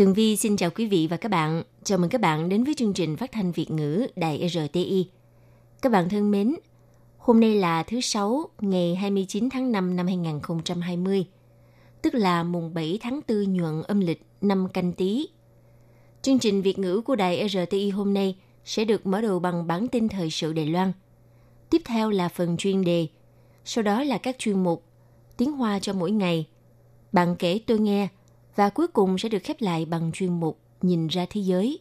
[0.00, 1.62] Tường Vi xin chào quý vị và các bạn.
[1.84, 5.10] Chào mừng các bạn đến với chương trình phát thanh Việt ngữ Đài RTI.
[5.82, 6.54] Các bạn thân mến,
[7.18, 11.26] hôm nay là thứ Sáu, ngày 29 tháng 5 năm 2020,
[12.02, 15.28] tức là mùng 7 tháng 4 nhuận âm lịch năm canh tí.
[16.22, 19.88] Chương trình Việt ngữ của Đài RTI hôm nay sẽ được mở đầu bằng bản
[19.88, 20.92] tin thời sự Đài Loan.
[21.70, 23.06] Tiếp theo là phần chuyên đề,
[23.64, 24.84] sau đó là các chuyên mục
[25.36, 26.46] Tiếng Hoa cho mỗi ngày,
[27.12, 28.08] Bạn kể tôi nghe,
[28.56, 31.78] và cuối cùng sẽ được khép lại bằng chuyên mục Nhìn ra thế giới.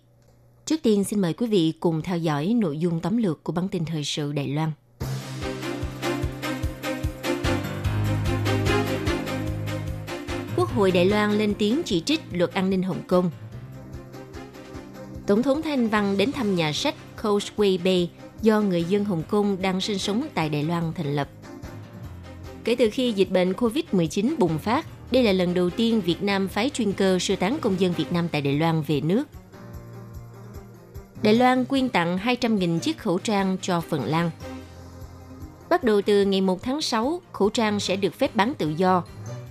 [0.66, 3.67] Trước tiên xin mời quý vị cùng theo dõi nội dung tóm lược của bản
[3.67, 4.72] tin thời sự Đài Loan.
[10.56, 13.31] Quốc hội Đài Loan lên tiếng chỉ trích luật an ninh Hồng Kông.
[15.28, 18.09] Tổng thống Thanh Văn đến thăm nhà sách Causeway Bay
[18.42, 21.30] do người dân Hồng Kông đang sinh sống tại Đài Loan thành lập.
[22.64, 26.48] Kể từ khi dịch bệnh COVID-19 bùng phát, đây là lần đầu tiên Việt Nam
[26.48, 29.24] phái chuyên cơ sơ tán công dân Việt Nam tại Đài Loan về nước.
[31.24, 34.32] Đài Loan quyên tặng 200.000 chiếc khẩu trang cho Phần Lan.
[35.70, 39.04] Bắt đầu từ ngày 1 tháng 6, khẩu trang sẽ được phép bán tự do.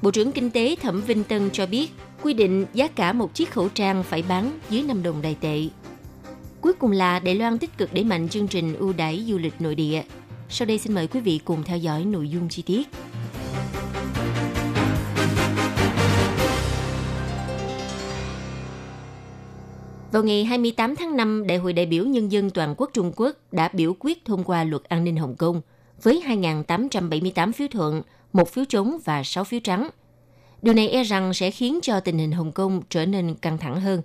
[0.02, 1.90] Bộ trưởng Kinh tế Thẩm Vinh Tân cho biết,
[2.22, 5.62] quy định giá cả một chiếc khẩu trang phải bán dưới 5 đồng đài tệ.
[6.60, 9.60] Cuối cùng là Đài Loan tích cực đẩy mạnh chương trình ưu đãi du lịch
[9.60, 10.02] nội địa.
[10.48, 12.88] Sau đây xin mời quý vị cùng theo dõi nội dung chi tiết.
[20.12, 23.36] Vào ngày 28 tháng 5, Đại hội đại biểu Nhân dân Toàn quốc Trung Quốc
[23.52, 25.60] đã biểu quyết thông qua luật an ninh Hồng Kông
[26.02, 28.02] với 2.878 phiếu thuận,
[28.32, 29.88] một phiếu chống và 6 phiếu trắng.
[30.62, 33.80] Điều này e rằng sẽ khiến cho tình hình Hồng Kông trở nên căng thẳng
[33.80, 34.02] hơn.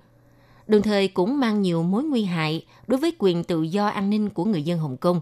[0.67, 4.29] Đồng thời cũng mang nhiều mối nguy hại đối với quyền tự do an ninh
[4.29, 5.21] của người dân Hồng Kông.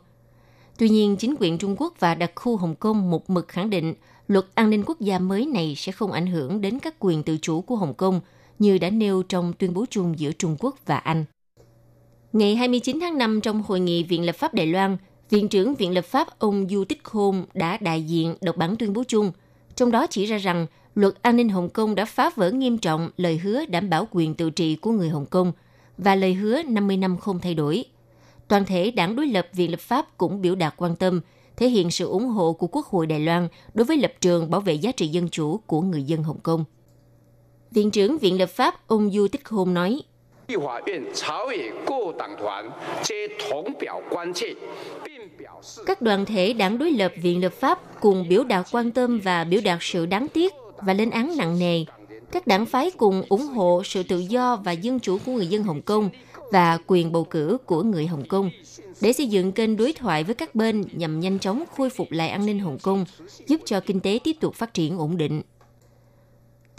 [0.78, 3.94] Tuy nhiên, chính quyền Trung Quốc và đặc khu Hồng Kông một mực khẳng định
[4.28, 7.38] luật an ninh quốc gia mới này sẽ không ảnh hưởng đến các quyền tự
[7.41, 8.20] chủ của Hồng Kông–
[8.61, 11.25] như đã nêu trong tuyên bố chung giữa Trung Quốc và Anh.
[12.33, 14.97] Ngày 29 tháng 5 trong hội nghị Viện Lập pháp Đài Loan,
[15.29, 18.94] Viện trưởng Viện Lập pháp ông Du Tích Khôn đã đại diện đọc bản tuyên
[18.94, 19.31] bố chung,
[19.75, 23.09] trong đó chỉ ra rằng luật an ninh Hồng Kông đã phá vỡ nghiêm trọng
[23.17, 25.51] lời hứa đảm bảo quyền tự trị của người Hồng Kông
[25.97, 27.85] và lời hứa 50 năm không thay đổi.
[28.47, 31.22] Toàn thể đảng đối lập Viện Lập pháp cũng biểu đạt quan tâm,
[31.57, 34.61] thể hiện sự ủng hộ của Quốc hội Đài Loan đối với lập trường bảo
[34.61, 36.66] vệ giá trị dân chủ của người dân Hồng Kông.
[37.72, 40.02] Viện trưởng Viện Lập pháp ông Du Tích Hôn nói,
[45.86, 49.44] các đoàn thể đảng đối lập Viện Lập pháp cùng biểu đạt quan tâm và
[49.44, 51.86] biểu đạt sự đáng tiếc và lên án nặng nề.
[52.32, 55.64] Các đảng phái cùng ủng hộ sự tự do và dân chủ của người dân
[55.64, 56.09] Hồng Kông
[56.52, 58.50] và quyền bầu cử của người Hồng Kông
[59.02, 62.30] để xây dựng kênh đối thoại với các bên nhằm nhanh chóng khôi phục lại
[62.30, 63.06] an ninh Hồng Kông,
[63.48, 65.42] giúp cho kinh tế tiếp tục phát triển ổn định.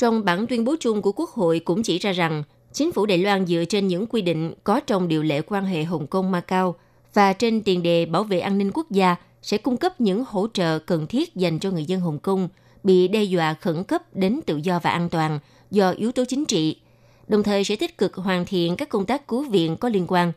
[0.03, 2.43] Trong bản tuyên bố chung của Quốc hội cũng chỉ ra rằng,
[2.73, 5.85] chính phủ Đài Loan dựa trên những quy định có trong điều lệ quan hệ
[5.85, 6.75] Hồng Kông-Macau
[7.15, 10.47] và trên tiền đề bảo vệ an ninh quốc gia sẽ cung cấp những hỗ
[10.53, 12.49] trợ cần thiết dành cho người dân Hồng Kông
[12.85, 15.39] bị đe dọa khẩn cấp đến tự do và an toàn
[15.71, 16.77] do yếu tố chính trị,
[17.29, 20.33] đồng thời sẽ tích cực hoàn thiện các công tác cứu viện có liên quan.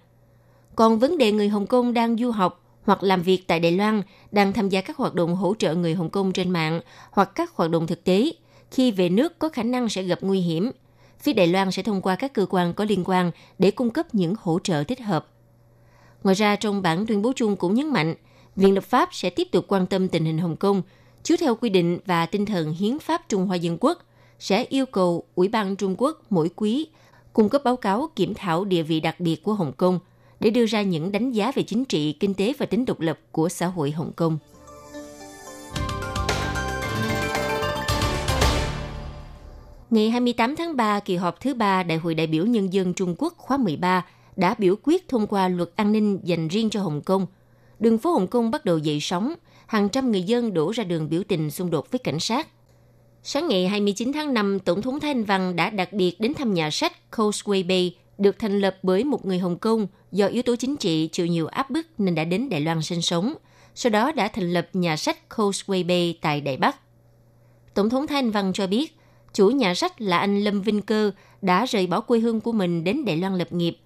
[0.76, 4.02] Còn vấn đề người Hồng Kông đang du học hoặc làm việc tại Đài Loan
[4.32, 6.82] đang tham gia các hoạt động hỗ trợ người Hồng Kông trên mạng
[7.12, 8.32] hoặc các hoạt động thực tế–
[8.76, 10.72] khi về nước có khả năng sẽ gặp nguy hiểm.
[11.20, 14.16] Phía Đài Loan sẽ thông qua các cơ quan có liên quan để cung cấp
[14.16, 15.28] những hỗ trợ thích hợp.
[16.24, 18.16] Ngoài ra, trong bản tuyên bố chung cũng nhấn mạnh,
[18.56, 20.82] Viện lập pháp sẽ tiếp tục quan tâm tình hình Hồng Kông,
[21.24, 24.00] chiếu theo quy định và tinh thần hiến pháp Trung Hoa Dân Quốc,
[24.40, 26.88] sẽ yêu cầu Ủy ban Trung Quốc mỗi quý
[27.34, 30.00] cung cấp báo cáo kiểm thảo địa vị đặc biệt của Hồng Kông
[30.40, 33.20] để đưa ra những đánh giá về chính trị, kinh tế và tính độc lập
[33.32, 34.38] của xã hội Hồng Kông.
[39.96, 43.16] Ngày 28 tháng 3, kỳ họp thứ ba Đại hội đại biểu Nhân dân Trung
[43.18, 44.06] Quốc khóa 13
[44.36, 47.28] đã biểu quyết thông qua luật an ninh dành riêng cho Hồng Kông.
[47.80, 49.34] Đường phố Hồng Kông bắt đầu dậy sóng,
[49.66, 52.48] hàng trăm người dân đổ ra đường biểu tình xung đột với cảnh sát.
[53.24, 56.72] Sáng ngày 29 tháng 5, Tổng thống Thanh Văn đã đặc biệt đến thăm nhà
[56.72, 60.78] sách Causeway Bay, được thành lập bởi một người Hồng Kông do yếu tố chính
[60.78, 63.34] trị chịu nhiều áp bức nên đã đến Đài Loan sinh sống.
[63.76, 66.76] Sau đó đã thành lập nhà sách Causeway Bay tại Đài Bắc.
[67.74, 68.95] Tổng thống Thanh Văn cho biết,
[69.36, 71.12] chủ nhà sách là anh Lâm Vinh Cơ
[71.42, 73.78] đã rời bỏ quê hương của mình đến Đài Loan lập nghiệp.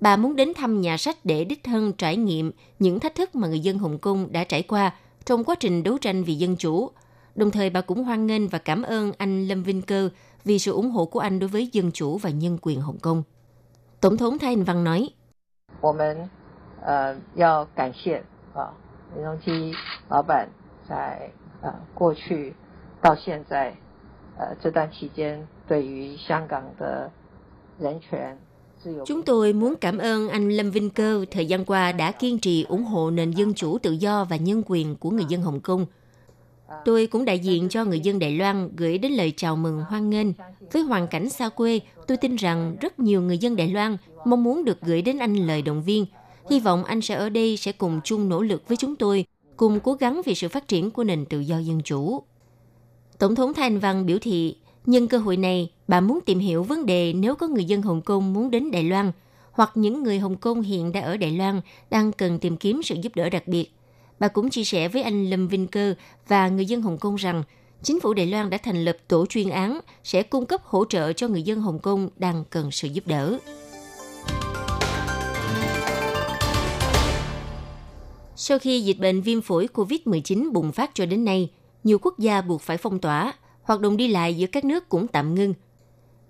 [0.00, 3.48] Bà muốn đến thăm nhà sách để đích thân trải nghiệm những thách thức mà
[3.48, 6.90] người dân Hồng Kông đã trải qua trong quá trình đấu tranh vì dân chủ.
[7.34, 10.10] Đồng thời bà cũng hoan nghênh và cảm ơn anh Lâm Vinh Cơ
[10.44, 13.22] vì sự ủng hộ của anh đối với dân chủ và nhân quyền Hồng Kông.
[14.00, 15.08] Tổng thống Thái Anh Văn nói,
[24.37, 27.11] 呃这段期间对于香港的
[27.79, 28.37] 人权
[29.05, 32.63] Chúng tôi muốn cảm ơn anh Lâm Vinh Cơ thời gian qua đã kiên trì
[32.63, 35.85] ủng hộ nền dân chủ tự do và nhân quyền của người dân Hồng Kông.
[36.85, 40.09] Tôi cũng đại diện cho người dân Đài Loan gửi đến lời chào mừng hoan
[40.09, 40.27] nghênh.
[40.71, 44.43] Với hoàn cảnh xa quê, tôi tin rằng rất nhiều người dân Đài Loan mong
[44.43, 46.05] muốn được gửi đến anh lời động viên.
[46.49, 49.25] Hy vọng anh sẽ ở đây sẽ cùng chung nỗ lực với chúng tôi,
[49.57, 52.23] cùng cố gắng vì sự phát triển của nền tự do dân chủ.
[53.18, 54.56] Tổng thống Thanh Văn biểu thị,
[54.86, 58.02] nhân cơ hội này, bà muốn tìm hiểu vấn đề nếu có người dân Hồng
[58.02, 59.12] Kông muốn đến Đài Loan,
[59.52, 61.60] hoặc những người Hồng Kông hiện đã ở Đài Loan
[61.90, 63.72] đang cần tìm kiếm sự giúp đỡ đặc biệt.
[64.18, 65.94] Bà cũng chia sẻ với anh Lâm Vinh Cơ
[66.28, 67.42] và người dân Hồng Kông rằng
[67.82, 71.12] chính phủ Đài Loan đã thành lập tổ chuyên án sẽ cung cấp hỗ trợ
[71.12, 73.38] cho người dân Hồng Kông đang cần sự giúp đỡ.
[78.36, 81.50] Sau khi dịch bệnh viêm phổi COVID-19 bùng phát cho đến nay,
[81.84, 85.08] nhiều quốc gia buộc phải phong tỏa, hoạt động đi lại giữa các nước cũng
[85.08, 85.54] tạm ngưng.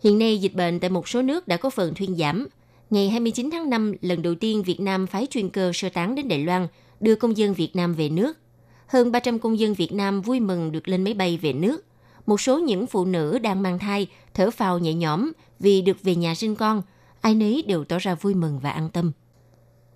[0.03, 2.47] Hiện nay, dịch bệnh tại một số nước đã có phần thuyên giảm.
[2.91, 6.29] Ngày 29 tháng 5, lần đầu tiên Việt Nam phái chuyên cơ sơ tán đến
[6.29, 6.67] Đài Loan,
[7.01, 8.39] đưa công dân Việt Nam về nước.
[8.87, 11.85] Hơn 300 công dân Việt Nam vui mừng được lên máy bay về nước.
[12.27, 16.15] Một số những phụ nữ đang mang thai thở phào nhẹ nhõm vì được về
[16.15, 16.83] nhà sinh con.
[17.21, 19.13] Ai nấy đều tỏ ra vui mừng và an tâm.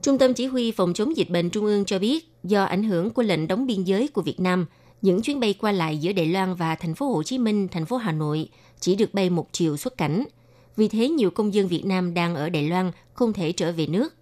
[0.02, 3.10] Trung tâm Chỉ huy Phòng chống dịch bệnh Trung ương cho biết, do ảnh hưởng
[3.10, 4.66] của lệnh đóng biên giới của Việt Nam,
[5.02, 7.86] những chuyến bay qua lại giữa Đài Loan và thành phố Hồ Chí Minh, thành
[7.86, 8.48] phố Hà Nội
[8.80, 10.24] chỉ được bay một chiều xuất cảnh.
[10.76, 13.86] Vì thế, nhiều công dân Việt Nam đang ở Đài Loan không thể trở về
[13.86, 14.14] nước.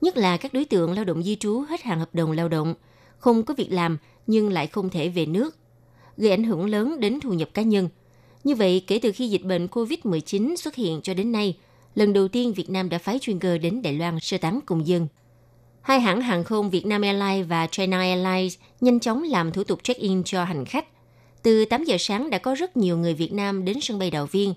[0.00, 2.74] Nhất là các đối tượng lao động di trú hết hạn hợp đồng lao động,
[3.18, 5.56] không có việc làm nhưng lại không thể về nước,
[6.16, 7.88] gây ảnh hưởng lớn đến thu nhập cá nhân.
[8.44, 11.56] Như vậy, kể từ khi dịch bệnh COVID-19 xuất hiện cho đến nay,
[11.94, 14.86] lần đầu tiên Việt Nam đã phái chuyên cơ đến Đài Loan sơ tán công
[14.86, 15.08] dân.
[15.88, 20.22] Hai hãng hàng không Vietnam Airlines và China Airlines nhanh chóng làm thủ tục check-in
[20.24, 20.86] cho hành khách.
[21.42, 24.26] Từ 8 giờ sáng đã có rất nhiều người Việt Nam đến sân bay Đào
[24.26, 24.54] Viên.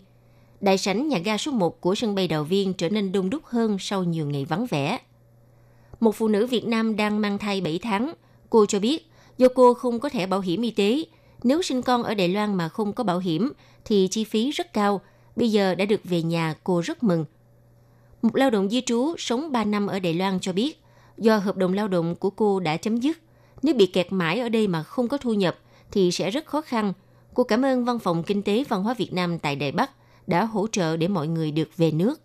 [0.62, 3.46] Đại sảnh nhà ga số 1 của sân bay Đào Viên trở nên đông đúc
[3.46, 4.98] hơn sau nhiều ngày vắng vẻ.
[6.00, 8.14] Một phụ nữ Việt Nam đang mang thai 7 tháng.
[8.50, 11.04] Cô cho biết, do cô không có thẻ bảo hiểm y tế,
[11.44, 13.52] nếu sinh con ở Đài Loan mà không có bảo hiểm
[13.86, 15.02] thì chi phí rất cao.
[15.36, 17.26] Bây giờ đã được về nhà, cô rất mừng.
[18.22, 20.81] Một lao động di trú sống 3 năm ở Đài Loan cho biết,
[21.18, 23.18] do hợp đồng lao động của cô đã chấm dứt.
[23.64, 25.58] Nếu bị kẹt mãi ở đây mà không có thu nhập
[25.92, 26.94] thì sẽ rất khó khăn.
[27.34, 29.92] Cô cảm ơn Văn phòng Kinh tế Văn hóa Việt Nam tại Đài Bắc
[30.28, 32.22] đã hỗ trợ để mọi người được về nước.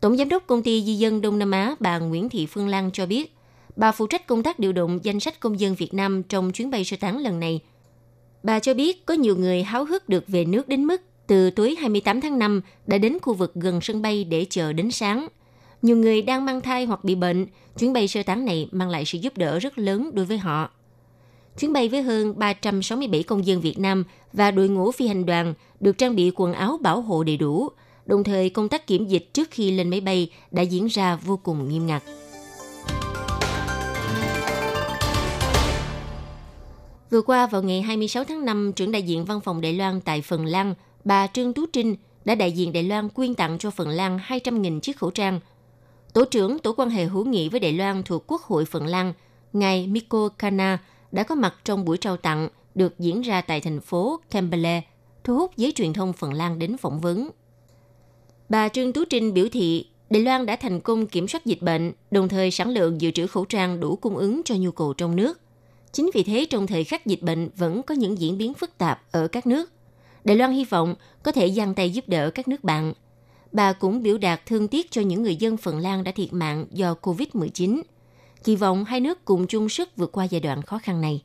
[0.00, 2.90] Tổng giám đốc công ty di dân Đông Nam Á bà Nguyễn Thị Phương Lan
[2.92, 3.34] cho biết,
[3.76, 6.70] bà phụ trách công tác điều động danh sách công dân Việt Nam trong chuyến
[6.70, 7.60] bay sơ tán lần này.
[8.42, 11.76] Bà cho biết có nhiều người háo hức được về nước đến mức từ tối
[11.80, 15.28] 28 tháng 5 đã đến khu vực gần sân bay để chờ đến sáng
[15.82, 17.46] nhiều người đang mang thai hoặc bị bệnh,
[17.78, 20.70] chuyến bay sơ tán này mang lại sự giúp đỡ rất lớn đối với họ.
[21.58, 25.54] Chuyến bay với hơn 367 công dân Việt Nam và đội ngũ phi hành đoàn
[25.80, 27.68] được trang bị quần áo bảo hộ đầy đủ,
[28.06, 31.36] đồng thời công tác kiểm dịch trước khi lên máy bay đã diễn ra vô
[31.36, 32.02] cùng nghiêm ngặt.
[37.10, 40.22] Vừa qua vào ngày 26 tháng 5, trưởng đại diện văn phòng Đài Loan tại
[40.22, 43.88] Phần Lan, bà Trương Tú Trinh đã đại diện Đài Loan quyên tặng cho Phần
[43.88, 45.40] Lan 200.000 chiếc khẩu trang
[46.18, 49.12] Tổ trưởng Tổ quan hệ hữu nghị với Đài Loan thuộc Quốc hội Phần Lan,
[49.52, 50.78] ngài Miko Kana
[51.12, 54.82] đã có mặt trong buổi trao tặng được diễn ra tại thành phố Kembele,
[55.24, 57.30] thu hút giới truyền thông Phần Lan đến phỏng vấn.
[58.48, 61.92] Bà Trương Tú Trinh biểu thị Đài Loan đã thành công kiểm soát dịch bệnh,
[62.10, 65.16] đồng thời sản lượng dự trữ khẩu trang đủ cung ứng cho nhu cầu trong
[65.16, 65.40] nước.
[65.92, 69.02] Chính vì thế, trong thời khắc dịch bệnh vẫn có những diễn biến phức tạp
[69.12, 69.70] ở các nước.
[70.24, 72.92] Đài Loan hy vọng có thể giang tay giúp đỡ các nước bạn–
[73.52, 76.66] bà cũng biểu đạt thương tiếc cho những người dân Phần Lan đã thiệt mạng
[76.72, 77.82] do COVID-19.
[78.44, 81.22] Kỳ vọng hai nước cùng chung sức vượt qua giai đoạn khó khăn này.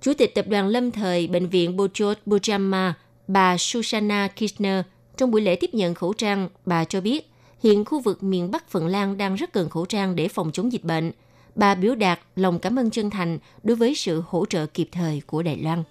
[0.00, 2.92] Chủ tịch Tập đoàn Lâm thời Bệnh viện Bochot Bojama,
[3.28, 4.84] bà Susanna Kirchner,
[5.16, 7.30] trong buổi lễ tiếp nhận khẩu trang, bà cho biết
[7.62, 10.72] hiện khu vực miền Bắc Phần Lan đang rất cần khẩu trang để phòng chống
[10.72, 11.12] dịch bệnh.
[11.54, 15.22] Bà biểu đạt lòng cảm ơn chân thành đối với sự hỗ trợ kịp thời
[15.26, 15.82] của Đài Loan.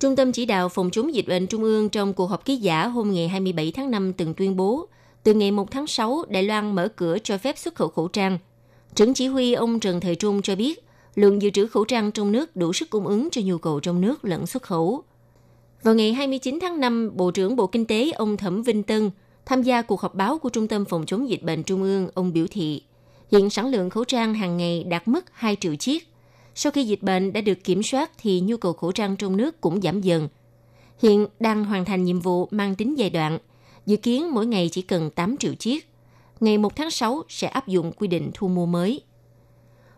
[0.00, 2.86] Trung tâm chỉ đạo phòng chống dịch bệnh Trung ương trong cuộc họp ký giả
[2.86, 4.86] hôm ngày 27 tháng 5 từng tuyên bố,
[5.22, 8.38] từ ngày 1 tháng 6, Đài Loan mở cửa cho phép xuất khẩu khẩu trang.
[8.94, 12.32] Trưởng chỉ huy ông Trần Thời Trung cho biết, lượng dự trữ khẩu trang trong
[12.32, 15.02] nước đủ sức cung ứng cho nhu cầu trong nước lẫn xuất khẩu.
[15.82, 19.10] Vào ngày 29 tháng 5, Bộ trưởng Bộ Kinh tế ông Thẩm Vinh Tân
[19.46, 22.32] tham gia cuộc họp báo của Trung tâm Phòng chống dịch bệnh Trung ương, ông
[22.32, 22.82] biểu thị
[23.32, 26.09] hiện sản lượng khẩu trang hàng ngày đạt mức 2 triệu chiếc.
[26.62, 29.60] Sau khi dịch bệnh đã được kiểm soát thì nhu cầu khẩu trang trong nước
[29.60, 30.28] cũng giảm dần.
[31.02, 33.38] Hiện đang hoàn thành nhiệm vụ mang tính giai đoạn,
[33.86, 35.88] dự kiến mỗi ngày chỉ cần 8 triệu chiếc.
[36.40, 39.00] Ngày 1 tháng 6 sẽ áp dụng quy định thu mua mới.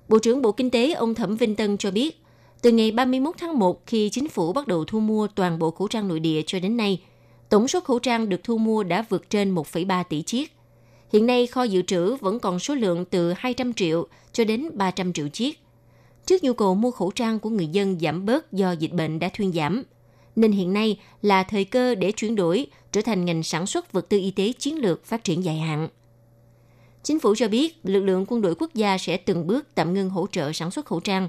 [0.09, 2.23] Bộ trưởng Bộ Kinh tế ông Thẩm Vinh Tân cho biết,
[2.63, 5.89] từ ngày 31 tháng 1 khi chính phủ bắt đầu thu mua toàn bộ khẩu
[5.89, 7.03] trang nội địa cho đến nay,
[7.49, 10.53] tổng số khẩu trang được thu mua đã vượt trên 1,3 tỷ chiếc.
[11.13, 15.13] Hiện nay kho dự trữ vẫn còn số lượng từ 200 triệu cho đến 300
[15.13, 15.62] triệu chiếc.
[16.27, 19.31] Trước nhu cầu mua khẩu trang của người dân giảm bớt do dịch bệnh đã
[19.37, 19.83] thuyên giảm,
[20.37, 24.09] nên hiện nay là thời cơ để chuyển đổi trở thành ngành sản xuất vật
[24.09, 25.89] tư y tế chiến lược phát triển dài hạn.
[27.03, 30.11] Chính phủ cho biết lực lượng quân đội quốc gia sẽ từng bước tạm ngưng
[30.11, 31.29] hỗ trợ sản xuất khẩu trang.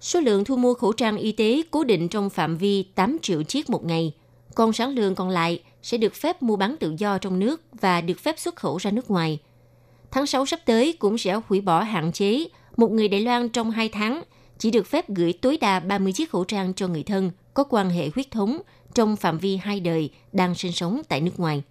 [0.00, 3.42] Số lượng thu mua khẩu trang y tế cố định trong phạm vi 8 triệu
[3.42, 4.12] chiếc một ngày,
[4.54, 8.00] còn sản lượng còn lại sẽ được phép mua bán tự do trong nước và
[8.00, 9.38] được phép xuất khẩu ra nước ngoài.
[10.10, 12.44] Tháng 6 sắp tới cũng sẽ hủy bỏ hạn chế
[12.76, 14.22] một người Đài Loan trong 2 tháng
[14.58, 17.90] chỉ được phép gửi tối đa 30 chiếc khẩu trang cho người thân có quan
[17.90, 18.58] hệ huyết thống
[18.94, 21.62] trong phạm vi hai đời đang sinh sống tại nước ngoài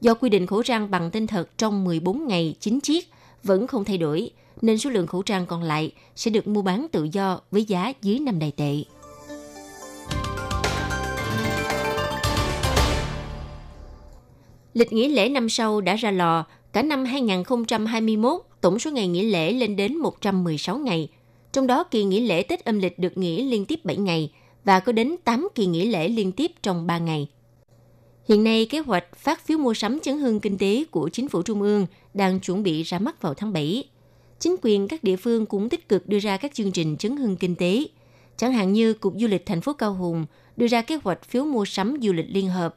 [0.00, 3.08] do quy định khẩu trang bằng tên thật trong 14 ngày 9 chiếc
[3.42, 4.30] vẫn không thay đổi,
[4.62, 7.92] nên số lượng khẩu trang còn lại sẽ được mua bán tự do với giá
[8.02, 8.74] dưới 5 đài tệ.
[14.74, 19.22] Lịch nghỉ lễ năm sau đã ra lò, cả năm 2021 tổng số ngày nghỉ
[19.22, 21.08] lễ lên đến 116 ngày.
[21.52, 24.32] Trong đó kỳ nghỉ lễ Tết âm lịch được nghỉ liên tiếp 7 ngày
[24.64, 27.28] và có đến 8 kỳ nghỉ lễ liên tiếp trong 3 ngày.
[28.28, 31.42] Hiện nay, kế hoạch phát phiếu mua sắm chấn hương kinh tế của chính phủ
[31.42, 33.84] trung ương đang chuẩn bị ra mắt vào tháng 7.
[34.38, 37.36] Chính quyền các địa phương cũng tích cực đưa ra các chương trình chấn hương
[37.36, 37.84] kinh tế.
[38.36, 40.26] Chẳng hạn như Cục Du lịch thành phố Cao Hùng
[40.56, 42.76] đưa ra kế hoạch phiếu mua sắm du lịch liên hợp.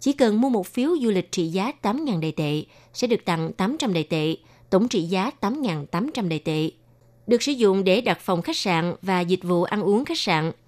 [0.00, 2.62] Chỉ cần mua một phiếu du lịch trị giá 8.000 đại tệ
[2.94, 4.36] sẽ được tặng 800 đại tệ,
[4.74, 6.70] tổng trị giá 8.800 đại tệ.
[7.26, 10.52] Được sử dụng để đặt phòng khách sạn và dịch vụ ăn uống khách sạn–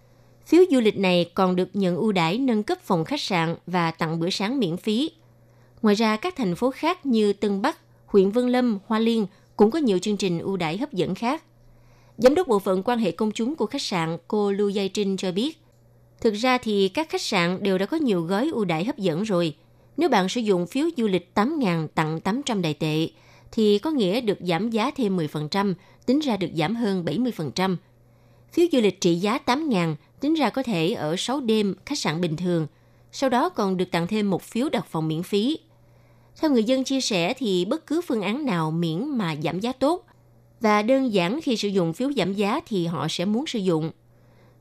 [0.47, 3.91] Phiếu du lịch này còn được nhận ưu đãi nâng cấp phòng khách sạn và
[3.91, 5.11] tặng bữa sáng miễn phí.
[5.83, 9.71] Ngoài ra, các thành phố khác như Tân Bắc, huyện Vân Lâm, Hoa Liên cũng
[9.71, 11.43] có nhiều chương trình ưu đãi hấp dẫn khác.
[12.19, 15.17] Giám đốc bộ phận quan hệ công chúng của khách sạn cô Lưu Giai Trinh
[15.17, 15.63] cho biết,
[16.21, 19.23] thực ra thì các khách sạn đều đã có nhiều gói ưu đãi hấp dẫn
[19.23, 19.57] rồi.
[19.97, 23.09] Nếu bạn sử dụng phiếu du lịch 8.000 tặng 800 đại tệ,
[23.53, 25.75] thì có nghĩa được giảm giá thêm 10%,
[26.07, 27.77] tính ra được giảm hơn 70%.
[28.53, 32.21] Phiếu du lịch trị giá 8.000 tính ra có thể ở 6 đêm khách sạn
[32.21, 32.67] bình thường,
[33.13, 35.59] sau đó còn được tặng thêm một phiếu đặt phòng miễn phí.
[36.41, 39.73] Theo người dân chia sẻ thì bất cứ phương án nào miễn mà giảm giá
[39.73, 40.05] tốt
[40.61, 43.91] và đơn giản khi sử dụng phiếu giảm giá thì họ sẽ muốn sử dụng.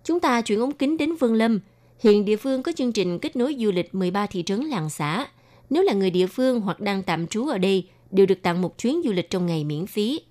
[0.04, 1.60] Chúng ta chuyển ống kính đến vương Lâm.
[2.00, 5.27] Hiện địa phương có chương trình kết nối du lịch 13 thị trấn làng xã.
[5.70, 8.77] Nếu là người địa phương hoặc đang tạm trú ở đây, đều được tặng một
[8.77, 10.22] chuyến du lịch trong ngày miễn phí.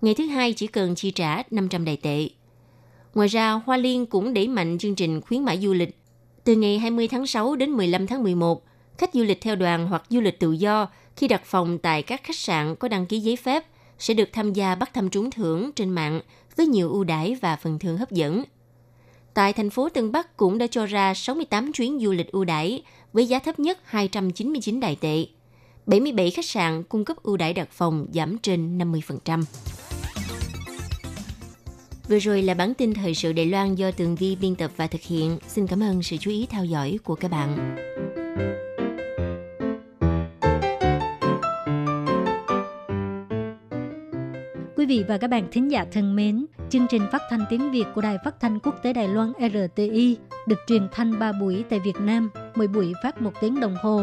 [0.00, 2.28] Ngày thứ hai chỉ cần chi trả 500 đại tệ.
[3.14, 5.98] Ngoài ra, Hoa Liên cũng đẩy mạnh chương trình khuyến mãi du lịch.
[6.44, 8.62] Từ ngày 20 tháng 6 đến 15 tháng 11,
[8.98, 12.24] khách du lịch theo đoàn hoặc du lịch tự do khi đặt phòng tại các
[12.24, 13.64] khách sạn có đăng ký giấy phép
[13.98, 16.20] sẽ được tham gia bắt thăm trúng thưởng trên mạng
[16.56, 18.44] với nhiều ưu đãi và phần thưởng hấp dẫn.
[19.34, 22.82] Tại thành phố Tân Bắc cũng đã cho ra 68 chuyến du lịch ưu đãi
[23.12, 25.26] với giá thấp nhất 299 đại tệ.
[25.86, 29.42] 77 khách sạn cung cấp ưu đãi đặt phòng giảm trên 50%.
[32.08, 34.86] Vừa rồi là bản tin thời sự Đài Loan do Tường Vi biên tập và
[34.86, 35.38] thực hiện.
[35.48, 37.76] Xin cảm ơn sự chú ý theo dõi của các bạn.
[44.76, 47.84] Quý vị và các bạn thính giả thân mến, chương trình phát thanh tiếng Việt
[47.94, 50.16] của Đài Phát thanh Quốc tế Đài Loan RTI
[50.46, 54.02] được truyền thanh 3 buổi tại Việt Nam, mỗi buổi phát một tiếng đồng hồ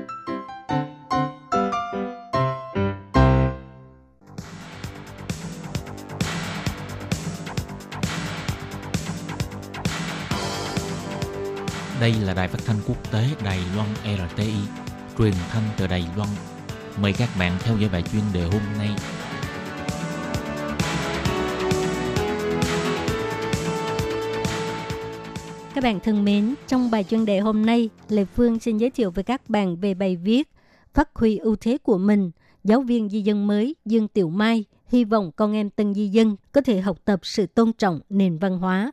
[12.01, 14.53] Đây là đài phát thanh quốc tế Đài Loan RTI,
[15.17, 16.29] truyền thanh từ Đài Loan.
[17.01, 18.89] Mời các bạn theo dõi bài chuyên đề hôm nay.
[25.75, 29.11] Các bạn thân mến, trong bài chuyên đề hôm nay, Lê Phương xin giới thiệu
[29.11, 30.49] với các bạn về bài viết
[30.93, 32.31] Phát huy ưu thế của mình,
[32.63, 36.35] giáo viên di dân mới Dương Tiểu Mai hy vọng con em tân di dân
[36.51, 38.91] có thể học tập sự tôn trọng nền văn hóa.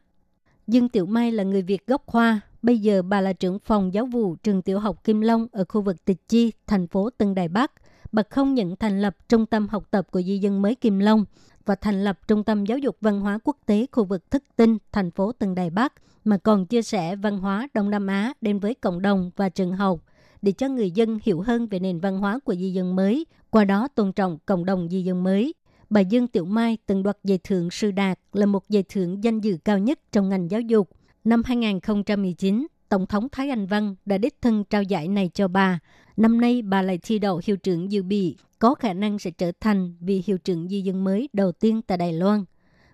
[0.66, 4.06] Dương Tiểu Mai là người Việt gốc Hoa, bây giờ bà là trưởng phòng giáo
[4.06, 7.48] vụ trường tiểu học Kim Long ở khu vực Tịch Chi, thành phố Tân Đài
[7.48, 7.72] Bắc.
[8.12, 11.24] Bà không những thành lập trung tâm học tập của di dân mới Kim Long
[11.64, 14.78] và thành lập trung tâm giáo dục văn hóa quốc tế khu vực Thức Tinh,
[14.92, 15.92] thành phố Tân Đài Bắc,
[16.24, 19.72] mà còn chia sẻ văn hóa Đông Nam Á đến với cộng đồng và trường
[19.72, 20.00] học
[20.42, 23.64] để cho người dân hiểu hơn về nền văn hóa của di dân mới, qua
[23.64, 25.54] đó tôn trọng cộng đồng di dân mới
[25.90, 29.40] bà Dương Tiểu Mai từng đoạt giải thưởng Sư Đạt là một giải thưởng danh
[29.40, 30.90] dự cao nhất trong ngành giáo dục.
[31.28, 35.78] Năm 2019, Tổng thống Thái Anh Văn đã đích thân trao giải này cho bà.
[36.16, 39.52] Năm nay bà lại thi đậu hiệu trưởng dự bị, có khả năng sẽ trở
[39.60, 42.44] thành vị hiệu trưởng di dân mới đầu tiên tại Đài Loan.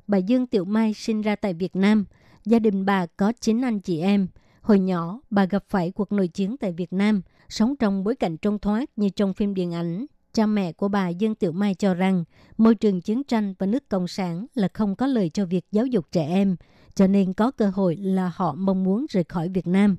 [0.06, 2.04] Bà Dương Tiểu Mai sinh ra tại Việt Nam.
[2.44, 4.28] Gia đình bà có 9 anh chị em.
[4.60, 8.36] Hồi nhỏ, bà gặp phải cuộc nội chiến tại Việt Nam, sống trong bối cảnh
[8.36, 11.94] trông thoát như trong phim điện ảnh Cha mẹ của bà Dương Tiểu Mai cho
[11.94, 12.24] rằng
[12.58, 15.86] môi trường chiến tranh và nước Cộng sản là không có lời cho việc giáo
[15.86, 16.56] dục trẻ em,
[16.94, 19.96] cho nên có cơ hội là họ mong muốn rời khỏi Việt Nam.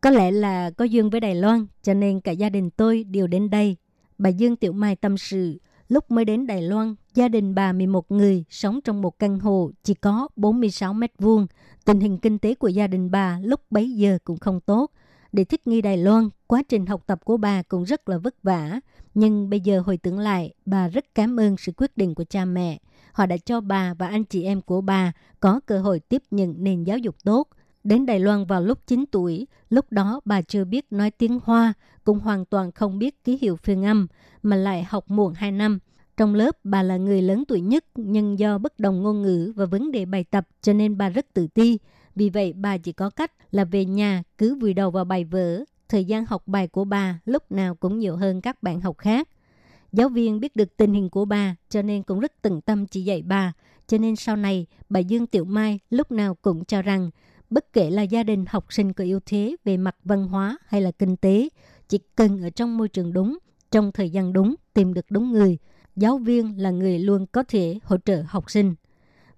[0.00, 3.26] Có lẽ là có duyên với Đài Loan, cho nên cả gia đình tôi đều
[3.26, 3.76] đến đây.
[4.18, 8.10] Bà Dương Tiểu Mai tâm sự, lúc mới đến Đài Loan, gia đình bà 11
[8.10, 11.46] người sống trong một căn hộ chỉ có 46 mét vuông.
[11.84, 14.90] Tình hình kinh tế của gia đình bà lúc bấy giờ cũng không tốt.
[15.32, 18.42] Để thích nghi Đài Loan, quá trình học tập của bà cũng rất là vất
[18.42, 18.80] vả.
[19.14, 22.44] Nhưng bây giờ hồi tưởng lại, bà rất cảm ơn sự quyết định của cha
[22.44, 22.78] mẹ.
[23.12, 26.54] Họ đã cho bà và anh chị em của bà có cơ hội tiếp nhận
[26.58, 27.48] nền giáo dục tốt.
[27.84, 31.72] Đến Đài Loan vào lúc 9 tuổi, lúc đó bà chưa biết nói tiếng Hoa,
[32.04, 34.06] cũng hoàn toàn không biết ký hiệu phiên âm,
[34.42, 35.78] mà lại học muộn 2 năm.
[36.16, 39.64] Trong lớp, bà là người lớn tuổi nhất, nhưng do bất đồng ngôn ngữ và
[39.64, 41.78] vấn đề bài tập cho nên bà rất tự ti.
[42.18, 45.64] Vì vậy, bà chỉ có cách là về nhà cứ vùi đầu vào bài vở,
[45.88, 49.28] thời gian học bài của bà lúc nào cũng nhiều hơn các bạn học khác.
[49.92, 53.02] Giáo viên biết được tình hình của bà cho nên cũng rất tận tâm chỉ
[53.02, 53.52] dạy bà.
[53.86, 57.10] Cho nên sau này, bà Dương Tiểu Mai lúc nào cũng cho rằng
[57.50, 60.80] bất kể là gia đình học sinh có ưu thế về mặt văn hóa hay
[60.80, 61.48] là kinh tế,
[61.88, 63.38] chỉ cần ở trong môi trường đúng,
[63.70, 65.58] trong thời gian đúng, tìm được đúng người,
[65.96, 68.74] giáo viên là người luôn có thể hỗ trợ học sinh.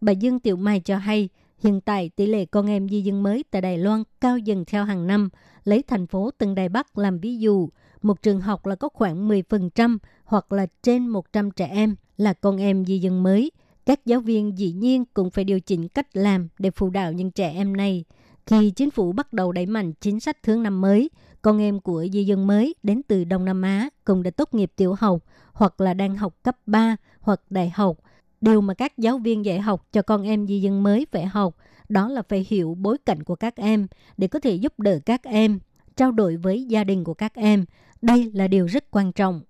[0.01, 1.29] Bà Dương Tiểu Mai cho hay,
[1.61, 4.85] hiện tại tỷ lệ con em di dân mới tại Đài Loan cao dần theo
[4.85, 5.29] hàng năm,
[5.65, 7.69] lấy thành phố Tân Đài Bắc làm ví dụ,
[8.03, 12.57] một trường học là có khoảng 10% hoặc là trên 100 trẻ em là con
[12.57, 13.51] em di dân mới.
[13.87, 17.31] Các giáo viên dĩ nhiên cũng phải điều chỉnh cách làm để phụ đạo những
[17.31, 18.05] trẻ em này.
[18.47, 21.11] Khi chính phủ bắt đầu đẩy mạnh chính sách thương năm mới,
[21.43, 24.73] con em của di dân mới đến từ Đông Nam Á cũng đã tốt nghiệp
[24.77, 25.19] tiểu học
[25.53, 27.97] hoặc là đang học cấp 3 hoặc đại học.
[28.41, 31.57] Điều mà các giáo viên dạy học cho con em di dân mới phải học
[31.89, 35.23] đó là phải hiểu bối cảnh của các em để có thể giúp đỡ các
[35.23, 35.59] em,
[35.97, 37.65] trao đổi với gia đình của các em.
[38.03, 39.41] Đây là điều rất quan trọng.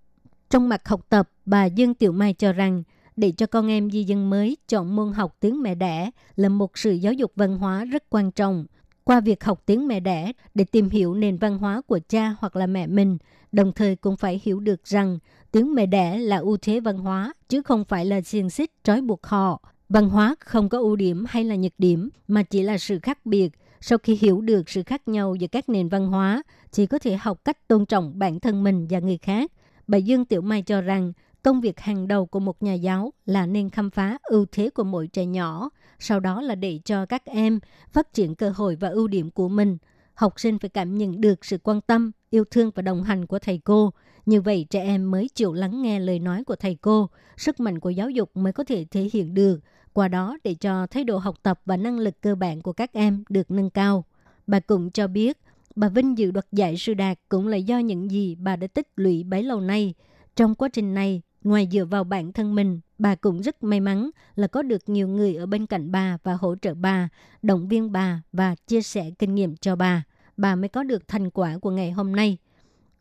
[0.51, 2.83] Trong mặt học tập, bà Dương Tiểu Mai cho rằng
[3.17, 6.79] để cho con em di dân mới chọn môn học tiếng mẹ đẻ là một
[6.79, 8.67] sự giáo dục văn hóa rất quan trọng.
[9.05, 12.57] Qua việc học tiếng mẹ đẻ để tìm hiểu nền văn hóa của cha hoặc
[12.57, 13.19] là mẹ mình,
[13.53, 15.19] đồng thời cũng phải hiểu được rằng
[15.53, 19.01] tiếng mẹ đẻ là ưu thế văn hóa chứ không phải là xiềng xích trói
[19.01, 19.63] buộc họ.
[19.89, 23.27] Văn hóa không có ưu điểm hay là nhược điểm mà chỉ là sự khác
[23.27, 23.51] biệt.
[23.81, 27.17] Sau khi hiểu được sự khác nhau giữa các nền văn hóa, chỉ có thể
[27.17, 29.53] học cách tôn trọng bản thân mình và người khác.
[29.87, 33.47] Bà Dương Tiểu Mai cho rằng công việc hàng đầu của một nhà giáo là
[33.47, 37.25] nên khám phá ưu thế của mỗi trẻ nhỏ, sau đó là để cho các
[37.25, 37.61] em
[37.93, 39.79] phát triển cơ hội và ưu điểm của mình.
[40.15, 43.39] Học sinh phải cảm nhận được sự quan tâm, yêu thương và đồng hành của
[43.39, 43.93] thầy cô.
[44.27, 47.79] Như vậy trẻ em mới chịu lắng nghe lời nói của thầy cô, sức mạnh
[47.79, 49.61] của giáo dục mới có thể thể hiện được
[49.93, 52.93] qua đó để cho thái độ học tập và năng lực cơ bản của các
[52.93, 54.05] em được nâng cao.
[54.47, 55.39] Bà cũng cho biết,
[55.77, 58.89] bà vinh dự đoạt giải sư đạt cũng là do những gì bà đã tích
[58.97, 59.95] lũy bấy lâu nay.
[60.37, 64.11] Trong quá trình này, ngoài dựa vào bản thân mình, bà cũng rất may mắn
[64.35, 67.09] là có được nhiều người ở bên cạnh bà và hỗ trợ bà,
[67.43, 70.05] động viên bà và chia sẻ kinh nghiệm cho bà.
[70.37, 72.37] Bà mới có được thành quả của ngày hôm nay.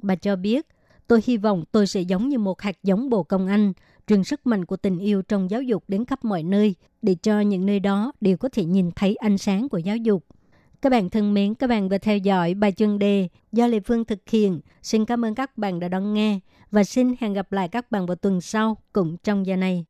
[0.02, 0.68] Bà cho biết,
[1.08, 3.74] tôi hy vọng tôi sẽ giống như một hạt giống bồ công anh,
[4.08, 7.42] truyền sức mạnh của tình yêu trong giáo dục đến khắp mọi nơi để cho
[7.42, 10.26] những nơi đó đều có thể nhìn thấy ánh sáng của giáo dục.
[10.82, 14.06] Các bạn thân mến, các bạn vừa theo dõi bài chuyên đề do Lê Phương
[14.06, 14.60] thực hiện.
[14.82, 16.40] Xin cảm ơn các bạn đã đón nghe
[16.72, 19.86] và xin hẹn gặp lại các bạn vào tuần sau cũng trong giờ này.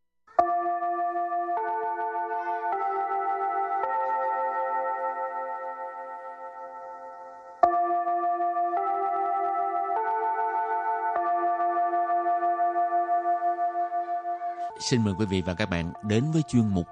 [14.79, 16.87] Xin mời quý vị và các bạn đến với chuyên mục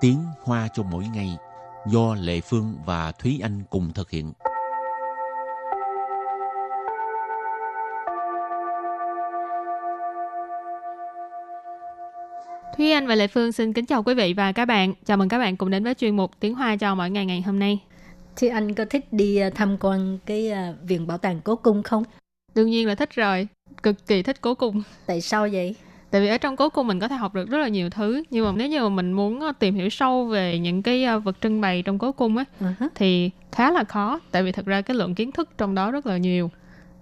[0.00, 1.36] Tiếng Hoa cho mỗi ngày–
[1.88, 4.32] do Lệ Phương và Thúy Anh cùng thực hiện.
[12.76, 14.94] Thúy Anh và Lệ Phương xin kính chào quý vị và các bạn.
[15.04, 17.42] Chào mừng các bạn cùng đến với chuyên mục Tiếng Hoa cho mỗi ngày ngày
[17.42, 17.82] hôm nay.
[18.36, 21.82] Thì anh có thích đi à, tham quan cái à, viện bảo tàng cố cung
[21.82, 22.04] không?
[22.54, 23.48] Đương nhiên là thích rồi,
[23.82, 24.82] cực kỳ thích cố cung.
[25.06, 25.74] Tại sao vậy?
[26.10, 28.22] Tại vì ở trong cố cung mình có thể học được rất là nhiều thứ
[28.30, 31.18] Nhưng mà nếu như mà mình muốn ờ, tìm hiểu sâu về những cái ờ,
[31.18, 32.88] vật trưng bày trong cố cung ấy uh-huh.
[32.94, 36.06] Thì khá là khó Tại vì thật ra cái lượng kiến thức trong đó rất
[36.06, 36.50] là nhiều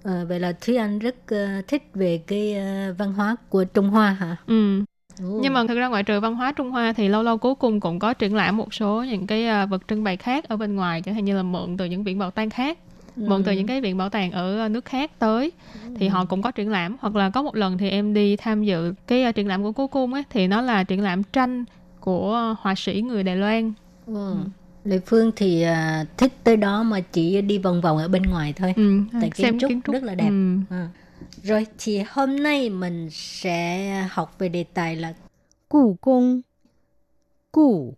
[0.05, 2.57] à, Vậy là Thúy Anh rất uh, thích về cái
[2.91, 4.37] uh, văn hóa của Trung Hoa hả?
[4.47, 4.83] Ừ
[5.21, 5.39] Ồ.
[5.43, 7.81] Nhưng mà thực ra ngoại trừ văn hóa Trung Hoa thì lâu lâu cố cung
[7.81, 11.03] cũng có triển lãm một số những cái vật trưng bày khác ở bên ngoài
[11.03, 12.79] chẳng hạn như là mượn từ những viện bảo tàng khác
[13.17, 15.53] mượn từ những cái viện bảo tàng ở nước khác tới
[15.97, 18.65] thì họ cũng có triển lãm hoặc là có một lần thì em đi tham
[18.65, 21.65] dự cái uh, triển lãm của cố cung ấy thì nó là triển lãm tranh
[22.01, 23.73] của họa sĩ người Đài Loan.
[24.07, 24.37] Ừ.
[24.85, 28.53] Lệ Phương thì uh, thích tới đó mà chỉ đi vòng vòng ở bên ngoài
[28.53, 28.75] thôi.
[28.77, 30.29] Ừ, Tại kiến trúc, kiến trúc rất là đẹp.
[30.29, 30.57] Ừ.
[30.71, 30.89] À.
[31.43, 35.15] Rồi thì hôm nay mình sẽ học về đề tài là
[35.69, 36.41] Cụ cung.
[37.53, 37.95] Cụ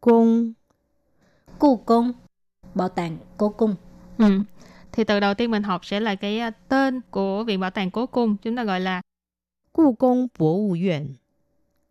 [0.00, 0.52] cung.
[1.58, 2.12] Cụ cung.
[2.74, 3.74] Bảo tàng cố cung.
[4.18, 4.40] Ừ
[4.92, 7.90] thì từ đầu tiên mình học sẽ là cái à, tên của viện bảo tàng
[7.90, 9.00] cố cung chúng ta gọi là
[9.72, 11.14] Cố cung Bộ vụ Viện.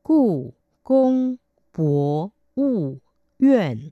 [0.03, 0.43] Cố
[0.83, 1.35] cung
[1.77, 2.97] Bộ vụ
[3.39, 3.89] Viện.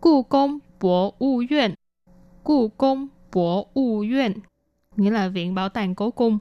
[0.00, 1.74] Cố cung Bộ vụ Viện.
[2.44, 4.32] Cố cung Bộ vụ Viện
[4.96, 6.38] nghĩa là viện bảo tàng cố cung.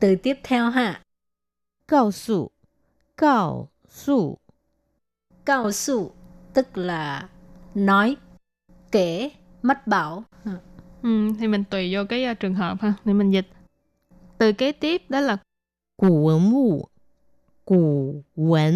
[0.00, 1.02] Từ tiếp theo ha.
[1.88, 2.50] Cao su.
[3.16, 4.36] Cao su.
[5.44, 6.12] Cao su
[6.54, 7.28] tức là
[7.74, 8.16] nói,
[8.92, 9.30] kể
[9.62, 10.24] mất bảo.
[10.44, 10.50] Ừ.
[11.02, 13.48] ừ, thì mình tùy vô cái uh, trường hợp ha để mình dịch.
[14.38, 15.36] Từ kế tiếp đó là
[15.96, 16.88] cổ vật vụ
[17.64, 18.72] cổ vật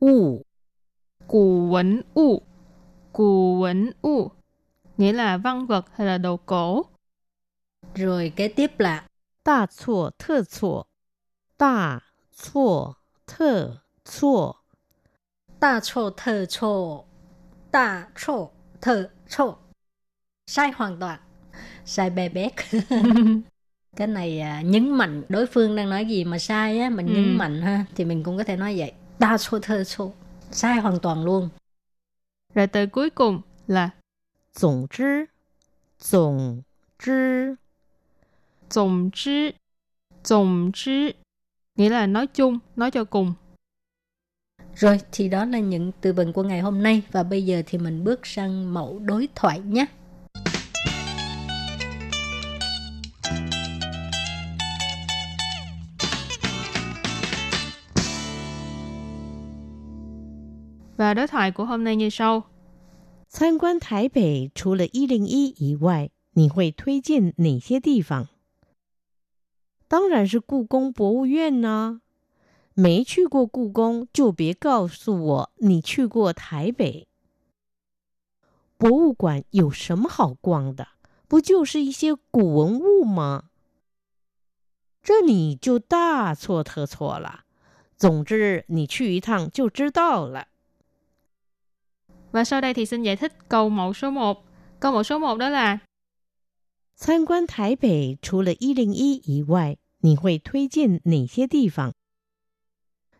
[0.00, 0.44] vụ
[1.28, 2.42] cổ vật vụ
[3.12, 4.30] cổ vật vụ
[4.96, 6.82] nghĩa là văn vật hay là đồ cổ.
[7.94, 9.04] Rồi kế tiếp là
[9.44, 10.82] đa chua thơ chua
[11.58, 12.00] đa
[12.36, 12.92] chua
[13.26, 14.52] thơ chua
[15.60, 17.04] đa chua thơ chua
[17.72, 18.48] đa chua
[18.80, 19.54] thơ chua
[20.48, 21.18] Sai hoàn toàn.
[21.84, 22.52] Sai bè bét.
[23.96, 27.12] Cái này à, nhấn mạnh đối phương đang nói gì mà sai á mình ừ.
[27.12, 28.92] nhấn mạnh ha thì mình cũng có thể nói vậy.
[29.18, 30.12] Đa số thơ số.
[30.50, 31.48] Sai hoàn toàn luôn.
[32.54, 33.90] Rồi từ cuối cùng là
[34.60, 35.24] tổng chứ
[36.10, 36.62] tổng
[37.04, 37.54] chứ
[38.74, 39.50] tổng chứ
[40.28, 41.10] tổng chứ
[41.76, 43.34] nghĩa là nói chung nói cho cùng.
[44.74, 47.02] Rồi thì đó là những từ vựng của ngày hôm nay.
[47.12, 49.86] Và bây giờ thì mình bước sang mẫu đối thoại nhé
[60.97, 62.43] Và đối thoại của hôm nay như sau.
[63.27, 68.27] 参观台北除了一零一以外，你会推荐哪些地方？
[69.87, 72.01] 当然是故宫博物院呢、啊。
[72.75, 77.07] 没去过故宫就别告诉我你去过台北。
[78.77, 80.87] 博物馆有什么好逛的？
[81.27, 83.45] 不就是一些古文物吗？
[85.01, 87.45] 这你就大错特错了。
[87.97, 90.47] 总之，你去一趟就知道了。
[92.37, 94.45] Và sau đây thì xin giải thích câu mẫu số 1.
[94.79, 95.79] Câu mẫu số 1 đó là
[96.95, 101.93] 参观台北除了一零一以外，你会推荐哪些地方？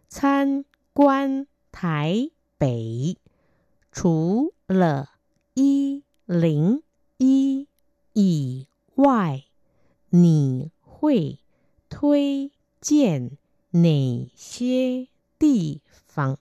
[0.10, 3.18] 参观台北
[3.92, 5.10] 除了
[5.56, 6.84] 一零
[7.18, 7.68] 一
[8.14, 9.44] 以外，
[10.10, 11.40] 你会
[11.90, 13.38] 推荐
[13.72, 15.08] 哪些
[15.40, 16.38] 地方？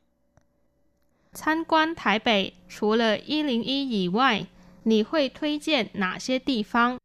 [1.36, 4.46] 参观台北除了一零一以外，
[4.84, 6.98] 你会推荐哪些地方？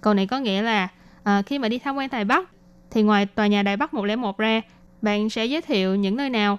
[0.00, 0.88] Câu này có nghĩa là
[1.24, 2.50] à, khi mà đi tham quan Đài Bắc
[2.90, 4.60] thì ngoài tòa nhà Đài Bắc 101 ra,
[5.02, 6.58] bạn sẽ giới thiệu những nơi nào?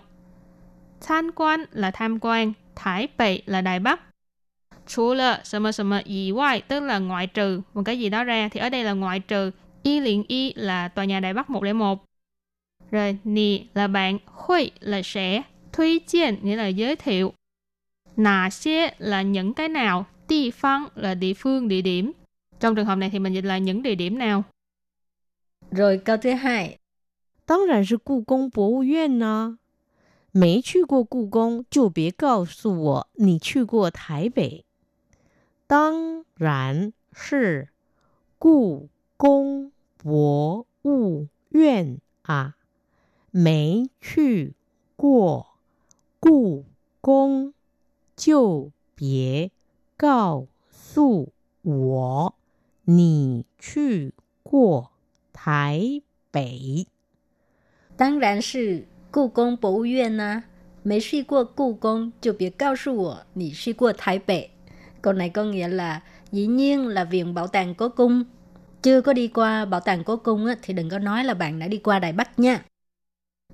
[1.02, 4.02] Tham quan là tham quan, Thái Bệ là Đài Bắc.
[4.88, 8.94] Chú là什么什么以外 tức là ngoại trừ một cái gì đó ra thì ở đây là
[8.94, 9.52] ngoại trừ
[9.84, 12.06] y liền y là tòa nhà Đài Bắc 101.
[12.92, 15.42] Rồi nì là bạn, huy là sẽ,
[15.74, 17.34] Thuy chiên nghĩa là giới thiệu.
[18.18, 22.12] Nà xie là những cái nào, địa phương là địa phương, địa điểm.
[22.60, 24.44] Trong trường hợp này thì mình dịch là những địa điểm nào.
[25.72, 26.78] Rồi câu thứ hai.
[27.46, 29.60] 当然是故宫博物院呢、啊。
[30.32, 34.66] 没去过故宫就别告诉我你去过台北。
[35.66, 37.70] 当然是
[38.38, 42.56] 故宫博物院啊。
[43.32, 44.56] 没去
[44.96, 45.51] 过
[46.22, 46.66] 故
[47.02, 47.54] 宫，
[48.16, 49.52] 就别
[49.98, 52.36] 告诉我
[52.86, 54.92] 你去过
[55.34, 56.02] 台
[56.32, 56.88] 北。
[57.98, 60.44] 当然是故宫博物院呐、
[60.84, 64.50] 没去过故宫就别告诉我你去过Thái Bệ.
[65.02, 68.24] Câu này có nghĩa là dĩ nhiên là viện bảo tàng cố cung.
[68.82, 71.60] Chưa có đi qua bảo tàng cố cung á, thì đừng có nói là bạn
[71.60, 72.66] đã đi qua Đài Bắc nha.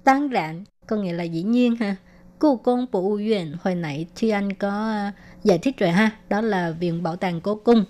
[0.04, 1.95] Tăng rạn có nghĩa là dĩ nhiên ha.
[2.38, 5.11] 故 Cung Bộ uyển hồi nãy Thuy Anh có ờ,
[5.44, 7.85] giải thích rồi ha, đó là Viện Bảo tàng Cố Cung.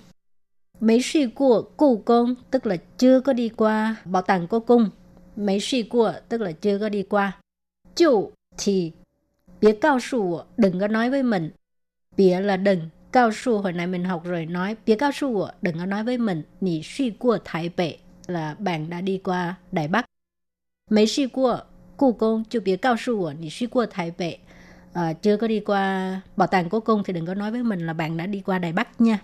[0.81, 4.91] Mấy suy của 故 Cung tức là chưa có đi qua Bảo tàng Cố Cung.
[5.37, 7.41] Mấy suy của tức là chưa có đi qua.
[7.97, 8.93] Chủ thì
[9.61, 11.51] bịa cao su đừng có nói với mình.
[12.17, 12.81] Bịa là đừng,
[13.13, 16.19] cao su hồi nãy mình học rồi nói bịa cao su đừng có nói với
[16.19, 16.43] mình.
[16.61, 20.07] Nì suy của Thái Bệ là bạn đã đi qua Đài Bắc.
[20.91, 21.61] Mấy suy của
[21.99, 24.37] 故宫 chưa bịa cao su nì suy qua Thái Bệ.
[24.93, 27.87] À, chưa có đi qua bảo tàng cố cung thì đừng có nói với mình
[27.87, 29.19] là bạn đã đi qua Đài Bắc nha.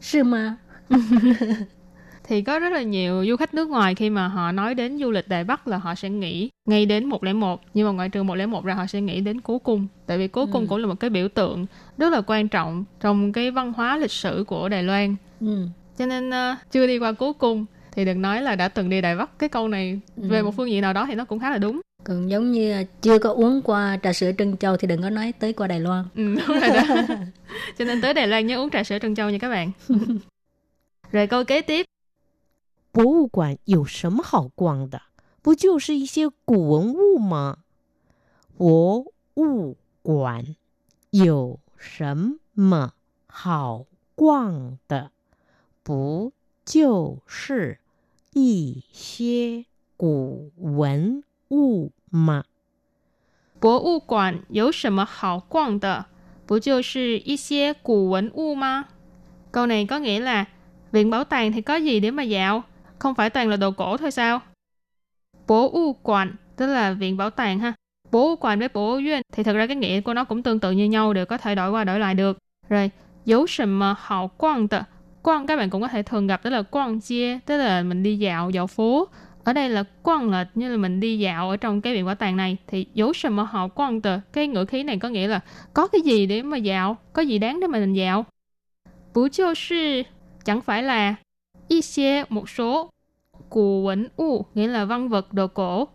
[0.00, 0.56] Sư mà.
[2.24, 5.10] thì có rất là nhiều du khách nước ngoài khi mà họ nói đến du
[5.10, 8.64] lịch Đài Bắc là họ sẽ nghĩ ngay đến 101 nhưng mà ngoại trừ 101
[8.64, 10.66] ra họ sẽ nghĩ đến cố cung tại vì cố cung ừ.
[10.68, 11.66] cũng là một cái biểu tượng
[11.98, 15.66] rất là quan trọng trong cái văn hóa lịch sử của Đài Loan ừ.
[15.98, 19.01] cho nên uh, chưa đi qua cố cung thì đừng nói là đã từng đi
[19.01, 20.23] Đài Bắc cái câu này ừ.
[20.29, 22.83] về một phương diện nào đó thì nó cũng khá là đúng còn giống như
[23.01, 25.79] chưa có uống qua trà sữa Trân Châu thì đừng có nói tới qua Đài
[25.79, 26.05] Loan.
[26.15, 26.83] Ừ, đúng rồi đó.
[27.77, 29.71] Cho nên tới Đài Loan nhớ uống trà sữa Trân Châu nha các bạn.
[31.11, 31.85] rồi câu kế tiếp.
[32.91, 35.01] 博物馆有什么好逛的？
[35.41, 37.59] 不就是一些古文物吗？
[38.57, 39.05] 博
[39.35, 40.55] 物馆
[41.11, 42.93] 有什么
[43.27, 45.11] 好逛的？
[45.83, 46.33] 不
[46.65, 47.79] 就是
[48.33, 49.65] 一些
[49.97, 52.43] 古文物吗？
[53.59, 56.05] 博物馆有什么好逛的？
[56.45, 58.85] 不就是一些古文物吗？
[59.51, 60.45] Câu này có nghĩa là
[60.91, 62.63] viện bảo tàng thì có gì để mà dạo?
[62.99, 64.41] không phải toàn là đồ cổ thôi sao?
[65.47, 67.73] Bố u quản, tức là viện bảo tàng ha.
[68.11, 70.59] Bố u quản với bố duyên thì thật ra cái nghĩa của nó cũng tương
[70.59, 72.37] tự như nhau, đều có thể đổi qua đổi lại được.
[72.69, 72.91] Rồi,
[73.25, 74.81] dấu sầm mà hào quang tờ.
[75.24, 78.02] Quang các bạn cũng có thể thường gặp, đó là quang chia, tức là mình
[78.02, 79.08] đi dạo, dạo phố.
[79.44, 82.14] Ở đây là quang là như là mình đi dạo ở trong cái viện bảo
[82.14, 84.20] tàng này thì dấu sầm mà họ quang tờ.
[84.32, 85.40] Cái ngữ khí này có nghĩa là
[85.74, 88.24] có cái gì để mà dạo, có gì đáng để mà mình dạo.
[89.14, 90.02] Bú chiêu sư
[90.44, 91.14] chẳng phải là
[91.68, 92.90] y xie một số
[93.50, 95.88] cụ quẩn u nghĩa là văn vật đồ cổ.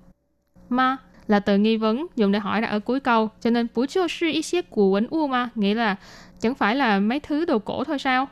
[0.70, 3.30] Ma là từ nghi vấn dùng để hỏi đặt ở cuối câu.
[3.42, 5.96] Cho nên bú chiêu sư y xếp cụ quẩn u ma nghĩa là
[6.40, 8.28] chẳng phải là mấy thứ đồ cổ thôi sao?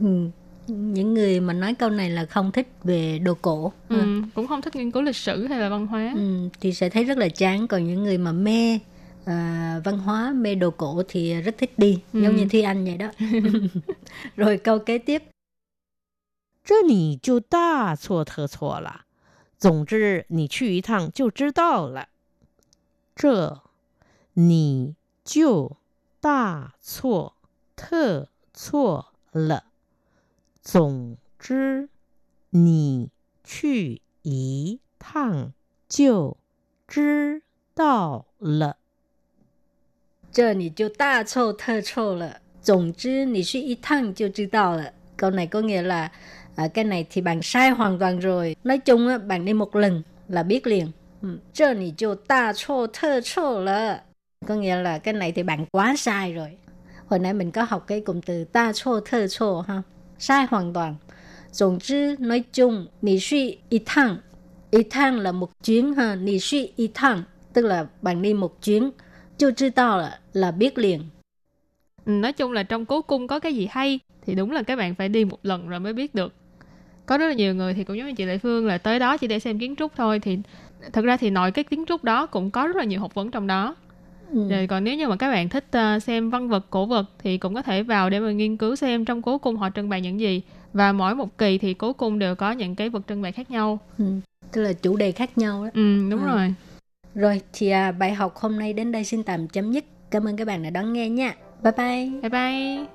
[0.00, 0.28] Ừ.
[0.66, 3.72] Những người mà nói câu này là không thích về đồ cổ.
[3.88, 6.12] Ừ, cũng không thích nghiên cứu lịch sử hay là văn hóa.
[6.14, 7.66] Ừ, thì sẽ thấy rất là chán.
[7.66, 8.78] Còn những người mà mê
[9.24, 11.98] à, văn hóa, mê đồ cổ thì rất thích đi.
[12.12, 12.22] Ừ.
[12.22, 13.10] Giống như Thi Anh vậy đó.
[14.36, 15.22] Rồi câu kế tiếp
[16.64, 19.06] 这你就大错特错了。
[19.58, 22.08] 总之，你去一趟就知道了。
[23.16, 23.62] 这
[24.34, 24.94] 你
[25.24, 25.76] 就
[26.20, 27.34] 大错
[27.76, 29.63] 特错了。
[30.64, 31.88] 总之，
[32.50, 33.10] 你
[33.44, 35.52] 去一趟
[35.88, 36.36] 就
[36.86, 37.42] 知
[37.74, 38.76] 道了。
[40.32, 42.40] 这你就大错特错了。
[42.62, 44.92] 总之，你去一趟就知道了。
[45.16, 46.10] Câu này có nghĩa là
[46.56, 49.76] à, cái này thì bạn sai hoàn toàn rồi nói chung á, bạn đi một
[49.76, 50.90] lần là biết liền
[51.52, 54.00] Chơ nì chô ta chô thơ chô lợ
[54.46, 56.56] Có nghĩa là cái này thì bạn quá sai rồi
[57.06, 59.82] Hồi nãy mình có học cái cụm từ ta chô thơ chô ha
[60.19, 60.95] Sai hoàn toàn.
[61.59, 64.17] Tổng chứ nói chung Nì suy y thăng.
[64.71, 67.23] Y thăng là một chuyến ha Nì suy y thăng
[67.53, 68.91] Tức là bạn đi một chuyến.
[69.37, 71.01] Chưa 知道 là, là biết liền.
[72.05, 74.95] Nói chung là trong cố cung có cái gì hay Thì đúng là các bạn
[74.95, 76.33] phải đi một lần rồi mới biết được.
[77.05, 79.17] Có rất là nhiều người thì cũng giống như chị Lệ Phương là tới đó
[79.17, 80.37] chỉ để xem kiến trúc thôi thì
[80.93, 83.31] thật ra thì nội cái kiến trúc đó cũng có rất là nhiều học vấn
[83.31, 83.75] trong đó.
[84.33, 84.49] Ừ.
[84.49, 87.37] Rồi còn nếu như mà các bạn thích uh, xem văn vật cổ vật thì
[87.37, 90.01] cũng có thể vào để mà nghiên cứu xem trong cố cung họ trưng bày
[90.01, 90.41] những gì
[90.73, 93.51] và mỗi một kỳ thì cố cung đều có những cái vật trưng bày khác
[93.51, 93.79] nhau.
[93.97, 94.05] Ừ.
[94.51, 95.69] Tức là chủ đề khác nhau đó.
[95.73, 96.27] Ừ đúng ừ.
[96.27, 96.53] rồi.
[97.15, 99.85] Rồi thì à, bài học hôm nay đến đây xin tạm chấm dứt.
[100.11, 101.35] Cảm ơn các bạn đã đón nghe nha.
[101.63, 102.09] Bye bye.
[102.21, 102.94] Bye bye.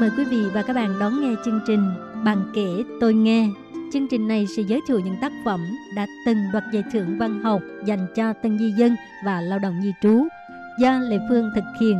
[0.00, 1.92] Mời quý vị và các bạn đón nghe chương trình
[2.24, 3.48] Bằng kể tôi nghe.
[3.92, 5.60] Chương trình này sẽ giới thiệu những tác phẩm
[5.96, 9.80] đã từng đoạt giải thưởng văn học dành cho tân di dân và lao động
[9.82, 10.26] di trú
[10.80, 11.98] do Lê Phương thực hiện.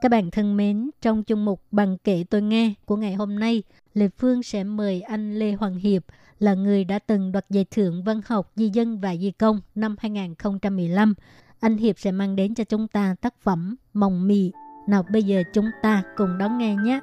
[0.00, 3.62] Các bạn thân mến, trong chương mục Bằng kể tôi nghe của ngày hôm nay,
[3.94, 6.02] Lê Phương sẽ mời anh Lê Hoàng Hiệp
[6.38, 9.96] là người đã từng đoạt giải thưởng văn học di dân và di công năm
[9.98, 11.14] 2015.
[11.60, 14.50] Anh Hiệp sẽ mang đến cho chúng ta tác phẩm Mòng Mì.
[14.86, 17.00] Nào bây giờ chúng ta cùng đón nghe nhé.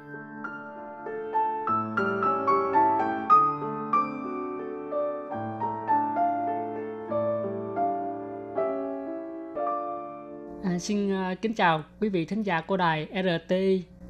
[10.64, 13.54] À, xin uh, kính chào quý vị thính giả của đài RT,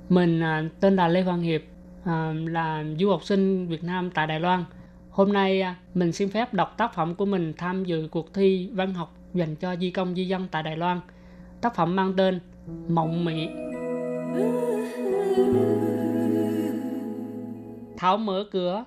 [0.08, 1.62] Mình uh, tên là Lê Hoàng Hiệp,
[2.02, 2.08] uh,
[2.48, 4.64] là du học sinh Việt Nam tại Đài Loan.
[5.10, 8.70] Hôm nay uh, mình xin phép đọc tác phẩm của mình tham dự cuộc thi
[8.72, 11.00] văn học dành cho di công di dân tại Đài Loan.
[11.60, 12.40] Tác phẩm mang tên
[12.88, 13.48] Mộng Mị.
[17.96, 18.84] Thảo mở cửa,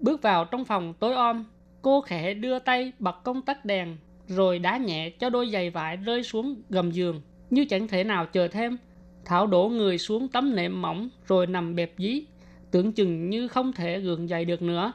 [0.00, 1.44] bước vào trong phòng tối om.
[1.82, 5.96] Cô khẽ đưa tay bật công tắc đèn, rồi đá nhẹ cho đôi giày vải
[5.96, 7.20] rơi xuống gầm giường.
[7.50, 8.78] Như chẳng thể nào chờ thêm,
[9.24, 12.24] Thảo đổ người xuống tấm nệm mỏng rồi nằm bẹp dí,
[12.70, 14.92] tưởng chừng như không thể gượng dậy được nữa.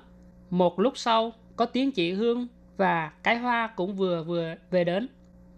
[0.50, 5.08] Một lúc sau, có tiếng chị Hương và cái hoa cũng vừa vừa về đến.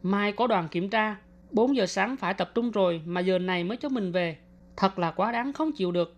[0.03, 1.15] Mai có đoàn kiểm tra,
[1.55, 4.37] 4 giờ sáng phải tập trung rồi mà giờ này mới cho mình về.
[4.77, 6.15] Thật là quá đáng không chịu được.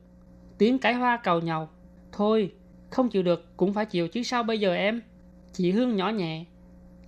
[0.57, 1.69] Tiếng cái hoa cầu nhau.
[2.11, 2.51] Thôi,
[2.89, 5.01] không chịu được cũng phải chịu chứ sao bây giờ em.
[5.53, 6.45] Chị Hương nhỏ nhẹ.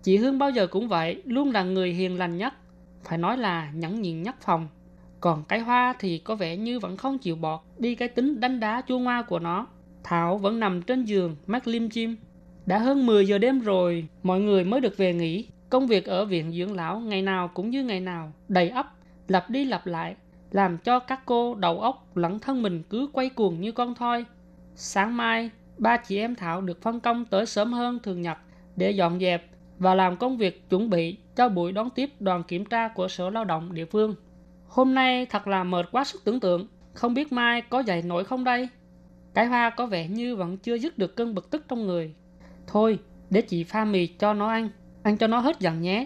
[0.03, 2.53] Chị Hương bao giờ cũng vậy, luôn là người hiền lành nhất.
[3.03, 4.67] Phải nói là nhẫn nhịn nhất phòng.
[5.19, 8.59] Còn cái hoa thì có vẻ như vẫn không chịu bọt đi cái tính đánh
[8.59, 9.67] đá chua ngoa của nó.
[10.03, 12.15] Thảo vẫn nằm trên giường, mắt lim chim.
[12.65, 15.47] Đã hơn 10 giờ đêm rồi, mọi người mới được về nghỉ.
[15.69, 18.93] Công việc ở viện dưỡng lão ngày nào cũng như ngày nào, đầy ấp,
[19.27, 20.15] lặp đi lặp lại,
[20.51, 24.25] làm cho các cô đầu óc lẫn thân mình cứ quay cuồng như con thoi.
[24.75, 28.37] Sáng mai, ba chị em Thảo được phân công tới sớm hơn thường nhật
[28.75, 29.45] để dọn dẹp
[29.79, 33.29] và làm công việc chuẩn bị cho buổi đón tiếp đoàn kiểm tra của Sở
[33.29, 34.15] Lao động địa phương.
[34.67, 38.23] Hôm nay thật là mệt quá sức tưởng tượng, không biết mai có dậy nổi
[38.23, 38.69] không đây?
[39.33, 42.13] Cái hoa có vẻ như vẫn chưa dứt được cơn bực tức trong người.
[42.67, 44.69] Thôi, để chị pha mì cho nó ăn,
[45.09, 46.05] ăn cho nó hết giận nhé.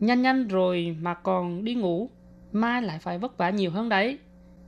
[0.00, 2.10] Nhanh nhanh rồi mà còn đi ngủ,
[2.52, 4.18] mai lại phải vất vả nhiều hơn đấy.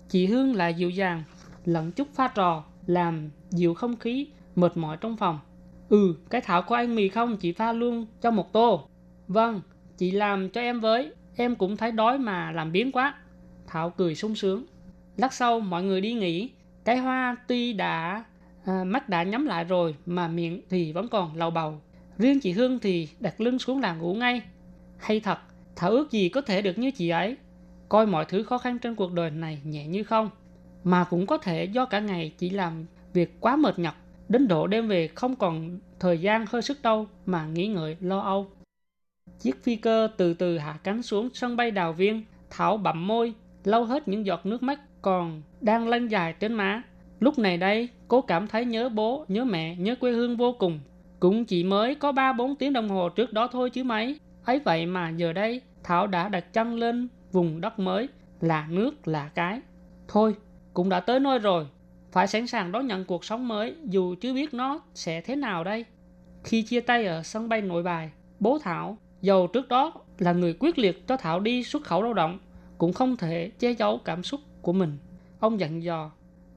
[0.08, 1.22] Chị Hương lại dịu dàng,
[1.64, 5.38] lẫn chút pha trò, làm dịu không khí, mệt mỏi trong phòng.
[5.88, 7.36] Ừ, cái Thảo có ăn mì không?
[7.36, 8.88] Chị pha luôn cho một tô.
[9.28, 9.60] Vâng,
[9.98, 11.12] chị làm cho em với.
[11.36, 13.14] Em cũng thấy đói mà làm biến quá.
[13.66, 14.64] Thảo cười sung sướng.
[15.16, 16.50] Lát sau mọi người đi nghỉ.
[16.84, 18.24] Cái hoa tuy đã
[18.64, 21.80] à, mắt đã nhắm lại rồi mà miệng thì vẫn còn lầu bầu.
[22.18, 24.42] Riêng chị Hương thì đặt lưng xuống là ngủ ngay.
[24.98, 25.38] Hay thật,
[25.76, 27.36] Thảo ước gì có thể được như chị ấy.
[27.88, 30.30] Coi mọi thứ khó khăn trên cuộc đời này nhẹ như không.
[30.84, 33.94] Mà cũng có thể do cả ngày chị làm việc quá mệt nhọc
[34.28, 38.20] đến độ đêm về không còn thời gian hơi sức đâu mà nghĩ ngợi lo
[38.20, 38.46] âu.
[39.40, 43.34] Chiếc phi cơ từ từ hạ cánh xuống sân bay đào viên, Thảo bậm môi,
[43.64, 46.82] lau hết những giọt nước mắt còn đang lăn dài trên má.
[47.20, 50.80] Lúc này đây, cô cảm thấy nhớ bố, nhớ mẹ, nhớ quê hương vô cùng.
[51.20, 54.18] Cũng chỉ mới có 3-4 tiếng đồng hồ trước đó thôi chứ mấy.
[54.44, 58.08] ấy vậy mà giờ đây, Thảo đã đặt chân lên vùng đất mới,
[58.40, 59.60] là nước, là cái.
[60.08, 60.34] Thôi,
[60.74, 61.66] cũng đã tới nơi rồi,
[62.12, 65.64] phải sẵn sàng đón nhận cuộc sống mới dù chưa biết nó sẽ thế nào
[65.64, 65.84] đây.
[66.44, 68.10] Khi chia tay ở sân bay nội bài,
[68.40, 72.14] bố Thảo, dầu trước đó là người quyết liệt cho Thảo đi xuất khẩu lao
[72.14, 72.38] động,
[72.78, 74.98] cũng không thể che giấu cảm xúc của mình.
[75.40, 76.10] Ông dặn dò,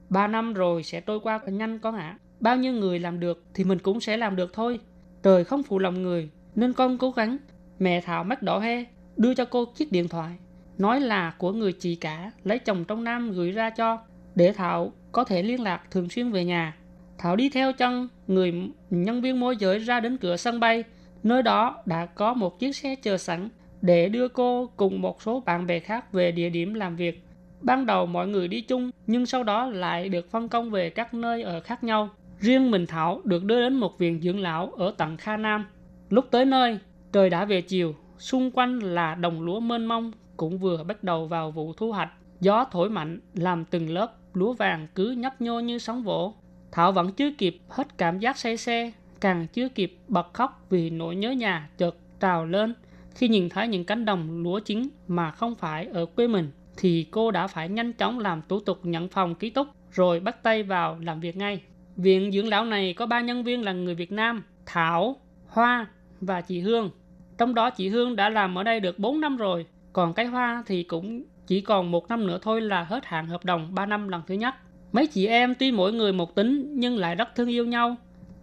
[0.08, 2.18] ba năm rồi sẽ trôi qua nhanh con ạ.
[2.42, 4.80] Bao nhiêu người làm được thì mình cũng sẽ làm được thôi.
[5.22, 7.36] Trời không phụ lòng người, nên con cố gắng.
[7.78, 8.84] Mẹ Thảo mắt đỏ he,
[9.16, 10.32] đưa cho cô chiếc điện thoại.
[10.78, 13.98] Nói là của người chị cả, lấy chồng trong Nam gửi ra cho,
[14.34, 16.76] để Thảo có thể liên lạc thường xuyên về nhà.
[17.18, 18.54] Thảo đi theo chân người
[18.90, 20.84] nhân viên môi giới ra đến cửa sân bay.
[21.22, 23.48] Nơi đó đã có một chiếc xe chờ sẵn
[23.82, 27.24] để đưa cô cùng một số bạn bè khác về địa điểm làm việc.
[27.60, 31.14] Ban đầu mọi người đi chung nhưng sau đó lại được phân công về các
[31.14, 32.10] nơi ở khác nhau.
[32.42, 35.66] Riêng mình Thảo được đưa đến một viện dưỡng lão ở tận Kha Nam.
[36.10, 36.78] Lúc tới nơi,
[37.12, 41.26] trời đã về chiều, xung quanh là đồng lúa mênh mông cũng vừa bắt đầu
[41.26, 42.10] vào vụ thu hoạch.
[42.40, 46.34] Gió thổi mạnh làm từng lớp lúa vàng cứ nhấp nhô như sóng vỗ.
[46.72, 50.90] Thảo vẫn chưa kịp hết cảm giác say xe, càng chưa kịp bật khóc vì
[50.90, 52.74] nỗi nhớ nhà chợt trào lên.
[53.14, 57.06] Khi nhìn thấy những cánh đồng lúa chính mà không phải ở quê mình, thì
[57.10, 60.62] cô đã phải nhanh chóng làm thủ tục nhận phòng ký túc rồi bắt tay
[60.62, 61.60] vào làm việc ngay.
[61.96, 65.16] Viện dưỡng lão này có ba nhân viên là người Việt Nam, Thảo,
[65.46, 65.86] Hoa
[66.20, 66.90] và chị Hương.
[67.38, 70.62] Trong đó chị Hương đã làm ở đây được 4 năm rồi, còn cái Hoa
[70.66, 74.08] thì cũng chỉ còn một năm nữa thôi là hết hạn hợp đồng 3 năm
[74.08, 74.54] lần thứ nhất.
[74.92, 77.96] Mấy chị em tuy mỗi người một tính nhưng lại rất thương yêu nhau.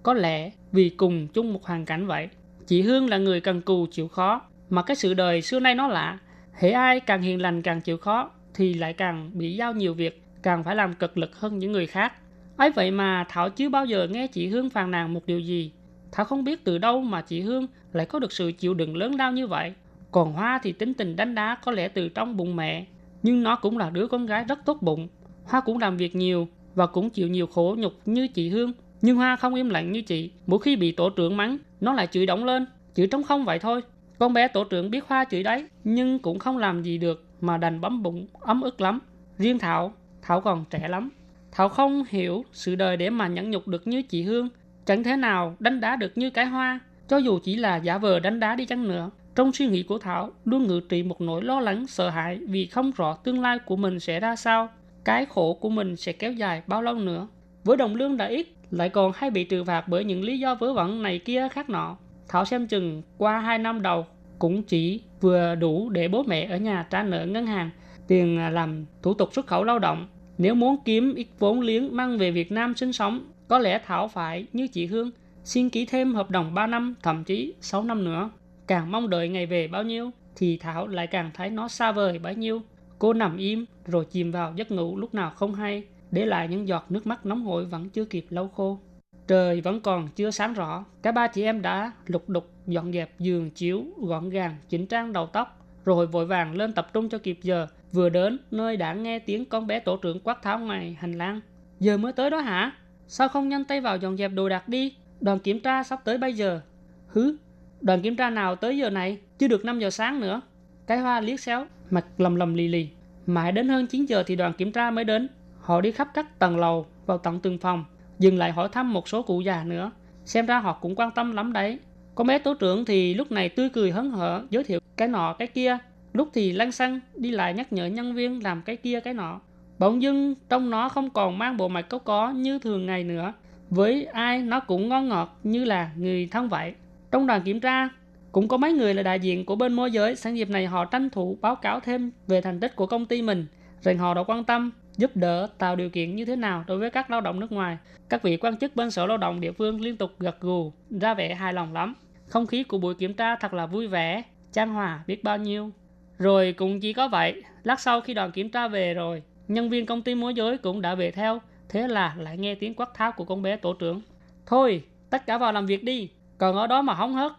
[0.03, 2.29] Có lẽ vì cùng chung một hoàn cảnh vậy.
[2.67, 5.87] Chị Hương là người cần cù chịu khó, mà cái sự đời xưa nay nó
[5.87, 6.19] lạ.
[6.53, 10.23] Hễ ai càng hiền lành càng chịu khó thì lại càng bị giao nhiều việc,
[10.43, 12.13] càng phải làm cực lực hơn những người khác
[12.59, 15.71] ấy vậy mà Thảo chưa bao giờ nghe chị Hương phàn nàn một điều gì.
[16.11, 19.15] Thảo không biết từ đâu mà chị Hương lại có được sự chịu đựng lớn
[19.15, 19.73] lao như vậy.
[20.11, 22.85] Còn Hoa thì tính tình đánh đá có lẽ từ trong bụng mẹ,
[23.23, 25.07] nhưng nó cũng là đứa con gái rất tốt bụng.
[25.45, 28.73] Hoa cũng làm việc nhiều và cũng chịu nhiều khổ nhục như chị Hương.
[29.01, 30.31] Nhưng Hoa không im lặng như chị.
[30.47, 32.65] Mỗi khi bị tổ trưởng mắng, nó lại chửi động lên.
[32.95, 33.81] Chửi trống không vậy thôi.
[34.19, 37.57] Con bé tổ trưởng biết Hoa chửi đấy, nhưng cũng không làm gì được mà
[37.57, 38.99] đành bấm bụng ấm ức lắm.
[39.37, 41.09] Riêng Thảo, Thảo còn trẻ lắm.
[41.51, 44.49] Thảo không hiểu sự đời để mà nhẫn nhục được như chị Hương.
[44.85, 48.19] Chẳng thế nào đánh đá được như cái Hoa, cho dù chỉ là giả vờ
[48.19, 49.09] đánh đá đi chăng nữa.
[49.35, 52.65] Trong suy nghĩ của Thảo luôn ngự trị một nỗi lo lắng sợ hãi vì
[52.65, 54.69] không rõ tương lai của mình sẽ ra sao,
[55.03, 57.27] cái khổ của mình sẽ kéo dài bao lâu nữa.
[57.63, 60.55] Với đồng lương đã ít, lại còn hay bị trừng phạt bởi những lý do
[60.55, 61.97] vớ vẩn này kia khác nọ.
[62.27, 64.05] Thảo xem chừng qua 2 năm đầu
[64.39, 67.69] cũng chỉ vừa đủ để bố mẹ ở nhà trả nợ ngân hàng,
[68.07, 70.07] tiền làm thủ tục xuất khẩu lao động.
[70.39, 74.07] Nếu muốn kiếm ít vốn liếng mang về Việt Nam sinh sống, có lẽ Thảo
[74.07, 75.11] phải như chị Hương,
[75.43, 78.29] xin ký thêm hợp đồng 3 năm, thậm chí 6 năm nữa.
[78.67, 82.19] Càng mong đợi ngày về bao nhiêu, thì Thảo lại càng thấy nó xa vời
[82.19, 82.61] bấy nhiêu.
[82.99, 86.67] Cô nằm im rồi chìm vào giấc ngủ lúc nào không hay, để lại những
[86.67, 88.79] giọt nước mắt nóng hổi vẫn chưa kịp lau khô.
[89.27, 93.19] Trời vẫn còn chưa sáng rõ, cả ba chị em đã lục đục dọn dẹp
[93.19, 97.17] giường chiếu, gọn gàng, chỉnh trang đầu tóc, rồi vội vàng lên tập trung cho
[97.17, 100.97] kịp giờ, vừa đến nơi đã nghe tiếng con bé tổ trưởng quát tháo ngoài
[100.99, 101.41] hành lang.
[101.79, 102.71] Giờ mới tới đó hả?
[103.07, 104.93] Sao không nhanh tay vào dọn dẹp đồ đạc đi?
[105.21, 106.61] Đoàn kiểm tra sắp tới bây giờ.
[107.07, 107.35] Hứ,
[107.81, 109.17] đoàn kiểm tra nào tới giờ này?
[109.37, 110.41] Chưa được 5 giờ sáng nữa.
[110.87, 112.89] Cái hoa liếc xéo, mặt lầm lầm lì lì.
[113.25, 115.29] Mãi đến hơn 9 giờ thì đoàn kiểm tra mới đến.
[115.59, 117.85] Họ đi khắp các tầng lầu, vào tận từng phòng,
[118.19, 119.91] dừng lại hỏi thăm một số cụ già nữa.
[120.25, 121.79] Xem ra họ cũng quan tâm lắm đấy.
[122.15, 125.33] Con bé tổ trưởng thì lúc này tươi cười hớn hở, giới thiệu cái nọ
[125.33, 125.77] cái kia.
[126.13, 129.41] Lúc thì lăng xăng đi lại nhắc nhở nhân viên làm cái kia cái nọ.
[129.79, 133.33] Bỗng dưng trong nó không còn mang bộ mặt cấu có như thường ngày nữa.
[133.69, 136.73] Với ai nó cũng ngon ngọt như là người thân vậy.
[137.11, 137.89] Trong đoàn kiểm tra,
[138.31, 140.15] cũng có mấy người là đại diện của bên môi giới.
[140.15, 143.21] sang dịp này họ tranh thủ báo cáo thêm về thành tích của công ty
[143.21, 143.45] mình.
[143.81, 146.89] Rằng họ đã quan tâm giúp đỡ tạo điều kiện như thế nào đối với
[146.89, 147.77] các lao động nước ngoài.
[148.09, 151.13] Các vị quan chức bên sở lao động địa phương liên tục gật gù, ra
[151.13, 151.93] vẻ hài lòng lắm.
[152.27, 155.71] Không khí của buổi kiểm tra thật là vui vẻ, trang hòa biết bao nhiêu.
[156.19, 159.85] Rồi cũng chỉ có vậy, lát sau khi đoàn kiểm tra về rồi, nhân viên
[159.85, 163.11] công ty môi giới cũng đã về theo, thế là lại nghe tiếng quát tháo
[163.11, 164.01] của con bé tổ trưởng.
[164.45, 167.31] Thôi, tất cả vào làm việc đi, còn ở đó mà hóng hớt.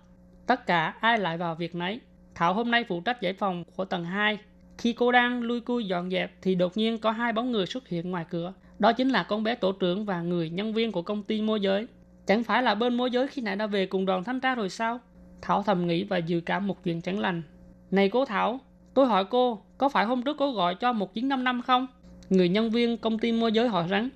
[0.47, 2.01] Tất cả ai lại vào việc nấy.
[2.35, 4.39] Thảo hôm nay phụ trách giải phòng của tầng 2,
[4.79, 7.89] khi cô đang lui cui dọn dẹp thì đột nhiên có hai bóng người xuất
[7.89, 8.53] hiện ngoài cửa.
[8.79, 11.61] Đó chính là con bé tổ trưởng và người nhân viên của công ty môi
[11.61, 11.87] giới.
[12.27, 14.69] Chẳng phải là bên môi giới khi nãy đã về cùng đoàn thanh tra rồi
[14.69, 15.01] sao?
[15.43, 17.43] Thảo thầm nghĩ và dự cảm một chuyện chẳng lành.
[17.91, 18.61] Này cô Thảo,
[18.95, 21.87] tôi hỏi cô, có phải hôm trước cô gọi cho 1955 không?
[22.31, 24.09] Người nhân viên công ty môi giới hỏi rắn.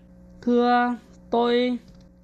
[0.42, 0.96] Thưa,
[1.30, 1.78] tôi...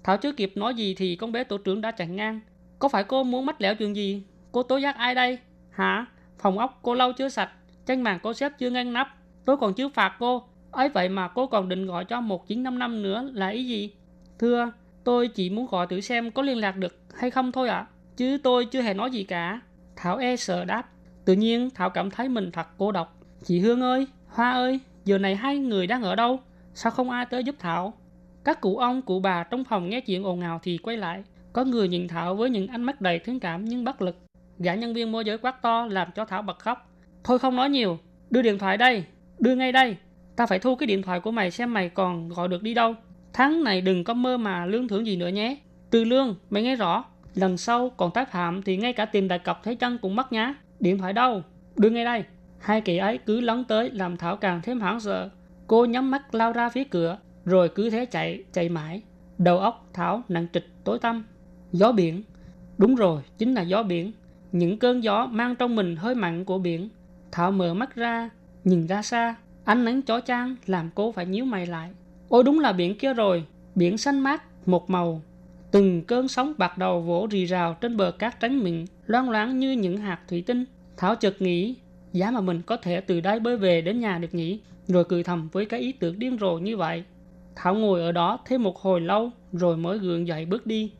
[0.04, 2.40] Thảo chưa kịp nói gì thì con bé tổ trưởng đã chặn ngang.
[2.78, 4.22] Có phải cô muốn mách lẻo chuyện gì?
[4.52, 5.38] Cô tố giác ai đây?
[5.70, 6.06] Hả?
[6.38, 7.50] Phòng ốc cô lau chưa sạch
[7.86, 9.16] Chân màn cô xếp chưa ngăn nắp.
[9.44, 10.42] Tôi còn chưa phạt cô.
[10.70, 13.92] ấy vậy mà cô còn định gọi cho 1955 nữa là ý gì?
[14.38, 14.72] Thưa,
[15.04, 17.76] tôi chỉ muốn gọi thử xem có liên lạc được hay không thôi ạ.
[17.76, 17.86] À.
[18.16, 19.60] Chứ tôi chưa hề nói gì cả.
[19.96, 20.88] Thảo e sợ đáp.
[21.24, 23.18] Tự nhiên Thảo cảm thấy mình thật cô độc.
[23.44, 26.40] Chị Hương ơi, Hoa ơi, giờ này hai người đang ở đâu?
[26.74, 27.92] Sao không ai tới giúp Thảo?
[28.44, 31.24] Các cụ ông, cụ bà trong phòng nghe chuyện ồn ào thì quay lại.
[31.52, 34.16] Có người nhìn Thảo với những ánh mắt đầy thương cảm nhưng bất lực.
[34.58, 36.90] Gã nhân viên môi giới quát to làm cho Thảo bật khóc.
[37.24, 37.98] Thôi không nói nhiều,
[38.30, 39.04] đưa điện thoại đây,
[39.38, 39.96] đưa ngay đây.
[40.36, 42.94] Ta phải thu cái điện thoại của mày xem mày còn gọi được đi đâu.
[43.32, 45.56] Tháng này đừng có mơ mà lương thưởng gì nữa nhé.
[45.90, 47.04] từ lương, mày nghe rõ.
[47.34, 50.32] Lần sau còn tái phạm thì ngay cả tìm đại cọc thấy chân cũng mất
[50.32, 50.54] nhá.
[50.80, 51.42] Điện thoại đâu?
[51.76, 52.24] Đưa ngay đây.
[52.58, 55.30] Hai kỳ ấy cứ lấn tới làm Thảo càng thêm hoảng sợ.
[55.66, 59.02] Cô nhắm mắt lao ra phía cửa, rồi cứ thế chạy, chạy mãi.
[59.38, 61.24] Đầu óc Thảo nặng trịch tối tăm.
[61.72, 62.22] Gió biển.
[62.78, 64.12] Đúng rồi, chính là gió biển.
[64.52, 66.88] Những cơn gió mang trong mình hơi mặn của biển
[67.32, 68.30] Thảo mở mắt ra,
[68.64, 69.34] nhìn ra xa.
[69.64, 71.90] Ánh nắng chói chang làm cô phải nhíu mày lại.
[72.28, 75.22] Ôi đúng là biển kia rồi, biển xanh mát, một màu.
[75.70, 79.58] Từng cơn sóng bạc đầu vỗ rì rào trên bờ cát trắng mịn, loang loáng
[79.58, 80.64] như những hạt thủy tinh.
[80.96, 81.74] Thảo chợt nghĩ,
[82.12, 85.22] giá mà mình có thể từ đây bơi về đến nhà được nhỉ, rồi cười
[85.22, 87.04] thầm với cái ý tưởng điên rồ như vậy.
[87.56, 90.92] Thảo ngồi ở đó thêm một hồi lâu, rồi mới gượng dậy bước đi.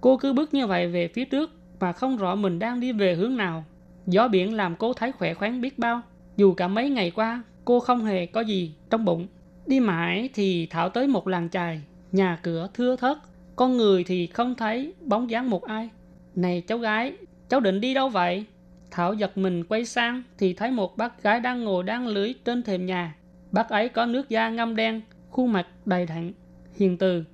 [0.00, 1.50] Cô cứ bước như vậy về phía trước,
[1.80, 3.64] mà không rõ mình đang đi về hướng nào.
[4.06, 6.02] Gió biển làm cô thấy khỏe khoắn biết bao.
[6.36, 9.26] Dù cả mấy ngày qua, cô không hề có gì trong bụng.
[9.66, 11.82] Đi mãi thì Thảo tới một làng chài,
[12.12, 13.16] nhà cửa thưa thớt,
[13.56, 15.88] con người thì không thấy bóng dáng một ai.
[16.34, 17.12] Này cháu gái,
[17.50, 18.44] cháu định đi đâu vậy?
[18.90, 22.62] Thảo giật mình quay sang thì thấy một bác gái đang ngồi đang lưới trên
[22.62, 23.14] thềm nhà.
[23.52, 26.32] Bác ấy có nước da ngâm đen, khuôn mặt đầy thẳng
[26.76, 27.24] hiền từ.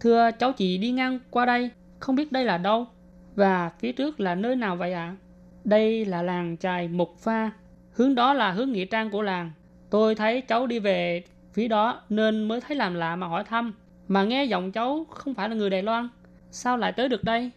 [0.00, 2.86] Thưa cháu chỉ đi ngang qua đây, không biết đây là đâu.
[3.34, 5.04] Và phía trước là nơi nào vậy ạ?
[5.04, 5.16] À?
[5.64, 7.50] Đây là làng chài Mục Pha.
[7.92, 9.50] Hướng đó là hướng nghĩa trang của làng.
[9.90, 13.72] Tôi thấy cháu đi về phía đó nên mới thấy làm lạ mà hỏi thăm.
[14.08, 16.08] Mà nghe giọng cháu không phải là người Đài Loan.
[16.50, 17.50] Sao lại tới được đây?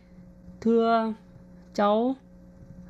[0.62, 1.14] Thưa
[1.74, 2.16] cháu,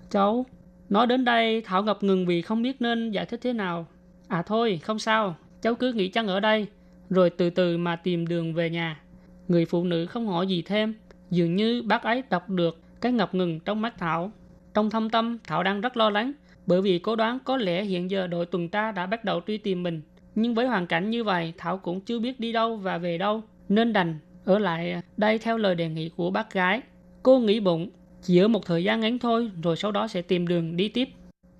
[0.09, 0.45] cháu.
[0.89, 3.87] Nói đến đây Thảo ngập ngừng vì không biết nên giải thích thế nào.
[4.27, 5.35] À thôi, không sao.
[5.61, 6.67] Cháu cứ nghỉ chăng ở đây.
[7.09, 8.99] Rồi từ từ mà tìm đường về nhà.
[9.47, 10.93] Người phụ nữ không hỏi gì thêm.
[11.29, 14.31] Dường như bác ấy đọc được cái ngập ngừng trong mắt Thảo.
[14.73, 16.31] Trong thâm tâm, Thảo đang rất lo lắng,
[16.65, 19.57] bởi vì cố đoán có lẽ hiện giờ đội tuần tra đã bắt đầu truy
[19.57, 20.01] tìm mình.
[20.35, 23.43] Nhưng với hoàn cảnh như vậy, Thảo cũng chưa biết đi đâu và về đâu,
[23.69, 26.81] nên đành ở lại đây theo lời đề nghị của bác gái.
[27.23, 27.89] Cô nghĩ bụng,
[28.23, 31.09] chỉ ở một thời gian ngắn thôi, rồi sau đó sẽ tìm đường đi tiếp.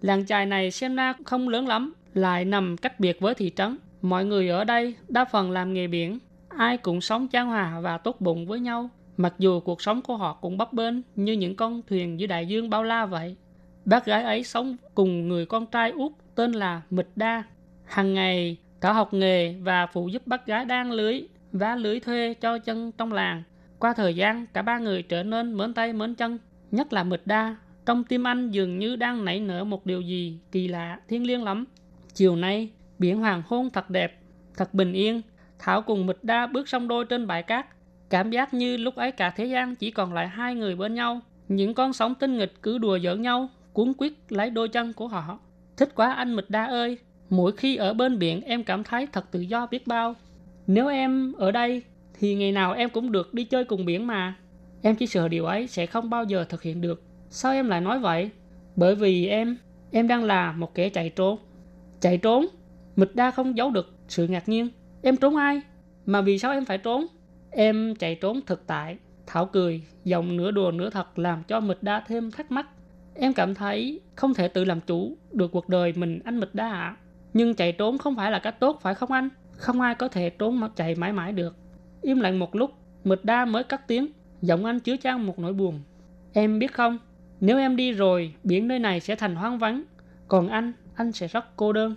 [0.02, 3.78] Làng chài này xem ra không lớn lắm, lại nằm cách biệt với thị trấn.
[4.02, 7.98] Mọi người ở đây đa phần làm nghề biển, ai cũng sống trang hòa và
[7.98, 8.90] tốt bụng với nhau.
[9.18, 12.46] Mặc dù cuộc sống của họ cũng bấp bênh như những con thuyền dưới đại
[12.46, 13.36] dương bao la vậy.
[13.86, 17.44] Bác gái ấy sống cùng người con trai út tên là Mịch Đa.
[17.86, 22.34] Hàng ngày, cả học nghề và phụ giúp bác gái đang lưới, vá lưới thuê
[22.34, 23.44] cho chân trong làng.
[23.80, 26.38] Qua thời gian, cả ba người trở nên mến tay mến chân,
[26.74, 27.56] nhất là Mịch Đa.
[27.86, 31.44] Trong tim anh dường như đang nảy nở một điều gì kỳ lạ, thiêng liêng
[31.44, 31.66] lắm.
[32.14, 32.70] Chiều nay,
[33.00, 34.20] biển hoàng hôn thật đẹp,
[34.58, 35.22] thật bình yên.
[35.60, 37.66] Thảo cùng Mịch Đa bước song đôi trên bãi cát,
[38.14, 41.22] Cảm giác như lúc ấy cả thế gian chỉ còn lại hai người bên nhau.
[41.48, 45.08] Những con sóng tinh nghịch cứ đùa giỡn nhau, cuốn quyết lấy đôi chân của
[45.08, 45.40] họ.
[45.78, 46.98] Thích quá anh Mịch Đa ơi,
[47.30, 50.16] mỗi khi ở bên biển em cảm thấy thật tự do biết bao.
[50.68, 51.84] Nếu em ở đây
[52.20, 54.36] thì ngày nào em cũng được đi chơi cùng biển mà.
[54.86, 57.04] Em chỉ sợ điều ấy sẽ không bao giờ thực hiện được.
[57.30, 58.30] Sao em lại nói vậy?
[58.76, 59.58] Bởi vì em,
[59.92, 61.38] em đang là một kẻ chạy trốn.
[62.00, 62.46] Chạy trốn?
[62.96, 64.70] Mịch Đa không giấu được sự ngạc nhiên.
[65.02, 65.62] Em trốn ai?
[66.06, 67.06] Mà vì sao em phải trốn?
[67.52, 68.98] Em chạy trốn thực tại.
[69.28, 72.68] Thảo cười, giọng nửa đùa nửa thật làm cho Mịch Đa thêm thắc mắc.
[73.16, 76.68] Em cảm thấy không thể tự làm chủ được cuộc đời mình anh Mịch Đa
[76.68, 76.80] ạ.
[76.80, 76.98] À.
[77.34, 79.30] Nhưng chạy trốn không phải là cách tốt phải không anh?
[79.52, 81.56] Không ai có thể trốn mà chạy mãi mãi được.
[82.02, 82.72] Im lặng một lúc,
[83.04, 84.08] Mịch Đa mới cắt tiếng,
[84.44, 85.80] giọng anh chứa chan một nỗi buồn.
[86.34, 86.98] Em biết không,
[87.42, 89.84] nếu em đi rồi, biển nơi này sẽ thành hoang vắng.
[90.28, 91.96] Còn anh, anh sẽ rất cô đơn.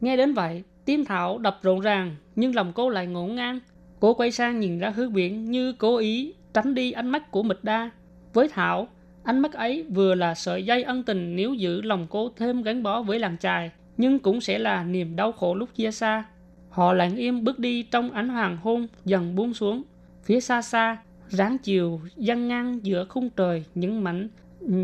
[0.00, 3.60] Nghe đến vậy, tim Thảo đập rộn ràng, nhưng lòng cô lại ngổn ngang.
[4.00, 7.42] Cô quay sang nhìn ra hướng biển như cố ý tránh đi ánh mắt của
[7.42, 7.90] Mịch Đa.
[8.32, 8.88] Với Thảo,
[9.24, 12.82] ánh mắt ấy vừa là sợi dây ân tình nếu giữ lòng cô thêm gắn
[12.82, 16.24] bó với làng trài, nhưng cũng sẽ là niềm đau khổ lúc chia xa.
[16.70, 19.82] Họ lặng im bước đi trong ánh hoàng hôn dần buông xuống.
[20.22, 20.96] Phía xa xa,
[21.28, 24.28] ráng chiều dăng ngang giữa khung trời những mảnh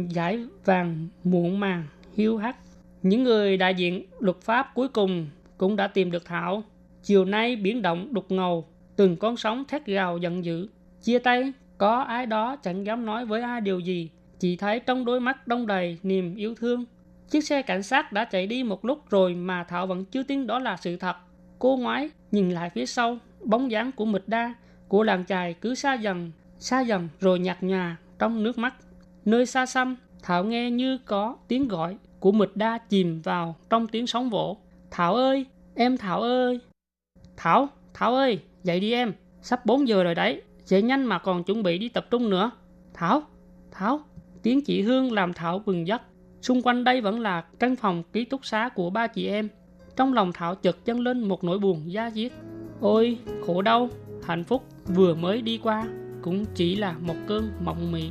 [0.08, 1.84] giải vàng muộn màng,
[2.16, 2.56] hiu hắt.
[3.02, 5.26] Những người đại diện luật pháp cuối cùng
[5.58, 6.62] cũng đã tìm được Thảo.
[7.02, 10.68] Chiều nay biển động đục ngầu, từng con sóng thét gào giận dữ.
[11.02, 15.04] Chia tay, có ai đó chẳng dám nói với ai điều gì, chỉ thấy trong
[15.04, 16.84] đôi mắt đông đầy niềm yêu thương.
[17.30, 20.46] Chiếc xe cảnh sát đã chạy đi một lúc rồi mà Thảo vẫn chưa tin
[20.46, 21.16] đó là sự thật.
[21.58, 24.54] Cô ngoái, nhìn lại phía sau, bóng dáng của mịch đa,
[24.90, 28.74] của làng chài cứ xa dần, xa dần rồi nhạt nhòa trong nước mắt.
[29.24, 33.88] Nơi xa xăm, Thảo nghe như có tiếng gọi của mịch đa chìm vào trong
[33.88, 34.56] tiếng sóng vỗ.
[34.90, 36.60] Thảo ơi, em Thảo ơi.
[37.36, 39.12] Thảo, Thảo ơi, Dậy đi em,
[39.42, 42.50] sắp 4 giờ rồi đấy, dậy nhanh mà còn chuẩn bị đi tập trung nữa.
[42.94, 43.22] Thảo,
[43.70, 44.00] Thảo,
[44.42, 46.02] tiếng chị Hương làm Thảo bừng giấc.
[46.42, 49.48] Xung quanh đây vẫn là căn phòng ký túc xá của ba chị em.
[49.96, 52.32] Trong lòng Thảo chợt dâng lên một nỗi buồn da diết.
[52.80, 53.88] Ôi, khổ đau,
[54.22, 55.84] hạnh phúc vừa mới đi qua
[56.22, 58.10] cũng chỉ là một cơn mộng mị.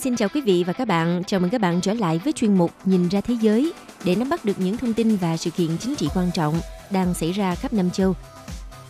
[0.00, 1.22] xin chào quý vị và các bạn.
[1.26, 3.72] Chào mừng các bạn trở lại với chuyên mục Nhìn ra thế giới
[4.04, 7.14] để nắm bắt được những thông tin và sự kiện chính trị quan trọng đang
[7.14, 8.14] xảy ra khắp Nam châu.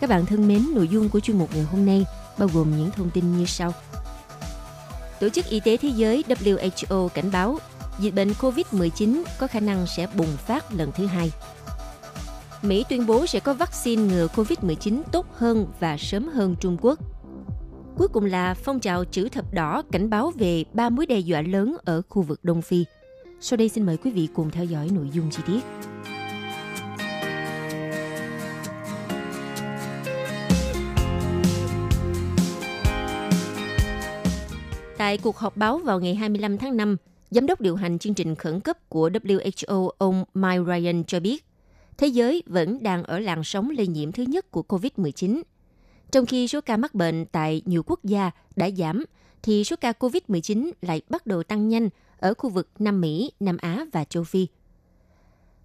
[0.01, 2.07] Các bạn thân mến, nội dung của chuyên mục ngày hôm nay
[2.39, 3.73] bao gồm những thông tin như sau.
[5.21, 7.59] Tổ chức Y tế Thế giới WHO cảnh báo
[7.99, 11.33] dịch bệnh COVID-19 có khả năng sẽ bùng phát lần thứ hai.
[12.63, 16.99] Mỹ tuyên bố sẽ có vaccine ngừa COVID-19 tốt hơn và sớm hơn Trung Quốc–
[18.01, 21.43] Cuối cùng là phong trào chữ thập đỏ cảnh báo về ba mối đe dọa
[21.43, 22.85] lớn ở khu vực Đông Phi.
[23.41, 25.61] Sau đây xin mời quý vị cùng theo dõi nội dung chi tiết.
[34.99, 36.97] Tại cuộc họp báo vào ngày 25 tháng 5,
[37.31, 41.45] Giám đốc điều hành chương trình khẩn cấp của WHO ông Mike Ryan cho biết,
[41.99, 45.43] thế giới vẫn đang ở làn sóng lây nhiễm thứ nhất của COVID-19
[46.13, 49.05] trong khi số ca mắc bệnh tại nhiều quốc gia đã giảm,
[49.43, 51.89] thì số ca COVID-19 lại bắt đầu tăng nhanh
[52.19, 54.47] ở khu vực Nam Mỹ, Nam Á và châu Phi.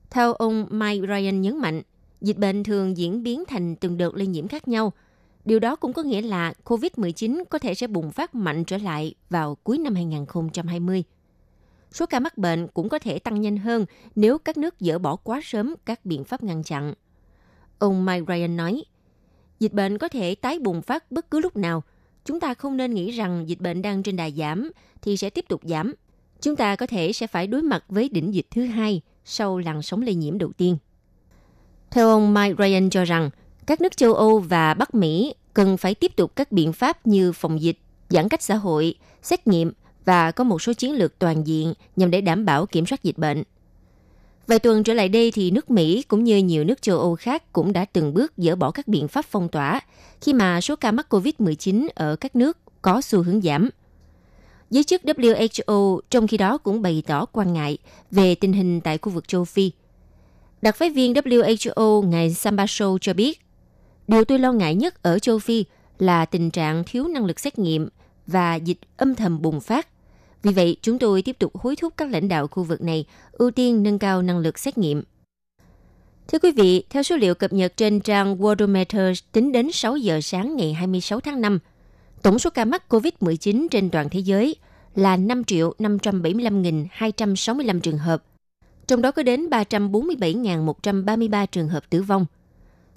[0.09, 1.81] Theo ông Mike Ryan nhấn mạnh,
[2.21, 4.93] dịch bệnh thường diễn biến thành từng đợt lây nhiễm khác nhau.
[5.45, 9.13] Điều đó cũng có nghĩa là COVID-19 có thể sẽ bùng phát mạnh trở lại
[9.29, 11.03] vào cuối năm 2020.
[11.91, 13.85] Số ca mắc bệnh cũng có thể tăng nhanh hơn
[14.15, 16.93] nếu các nước dỡ bỏ quá sớm các biện pháp ngăn chặn.
[17.79, 18.83] Ông Mike Ryan nói,
[19.65, 21.83] Dịch bệnh có thể tái bùng phát bất cứ lúc nào.
[22.25, 25.45] Chúng ta không nên nghĩ rằng dịch bệnh đang trên đà giảm thì sẽ tiếp
[25.47, 25.93] tục giảm.
[26.41, 29.81] Chúng ta có thể sẽ phải đối mặt với đỉnh dịch thứ hai sau làn
[29.81, 30.77] sóng lây nhiễm đầu tiên.
[31.91, 33.29] Theo ông Mike Ryan cho rằng,
[33.65, 37.31] các nước châu Âu và Bắc Mỹ cần phải tiếp tục các biện pháp như
[37.31, 39.71] phòng dịch, giãn cách xã hội, xét nghiệm
[40.05, 43.17] và có một số chiến lược toàn diện nhằm để đảm bảo kiểm soát dịch
[43.17, 43.43] bệnh–
[44.47, 47.53] Vài tuần trở lại đây thì nước Mỹ cũng như nhiều nước châu Âu khác
[47.53, 49.81] cũng đã từng bước dỡ bỏ các biện pháp phong tỏa
[50.21, 53.69] khi mà số ca mắc COVID-19 ở các nước có xu hướng giảm.
[54.69, 57.77] Giới chức WHO trong khi đó cũng bày tỏ quan ngại
[58.11, 59.71] về tình hình tại khu vực châu Phi.
[60.61, 63.39] Đặc phái viên WHO ngài Sambaso cho biết,
[64.07, 65.65] điều tôi lo ngại nhất ở châu Phi
[65.99, 67.89] là tình trạng thiếu năng lực xét nghiệm
[68.27, 69.87] và dịch âm thầm bùng phát
[70.45, 73.51] vì vậy, chúng tôi tiếp tục hối thúc các lãnh đạo khu vực này ưu
[73.51, 75.03] tiên nâng cao năng lực xét nghiệm.
[76.27, 80.21] Thưa quý vị, theo số liệu cập nhật trên trang Worldometer tính đến 6 giờ
[80.21, 81.59] sáng ngày 26 tháng 5,
[82.21, 84.55] tổng số ca mắc COVID-19 trên toàn thế giới
[84.95, 85.43] là 5
[85.79, 88.23] 575.265 trường hợp,
[88.87, 92.25] trong đó có đến 347.133 trường hợp tử vong.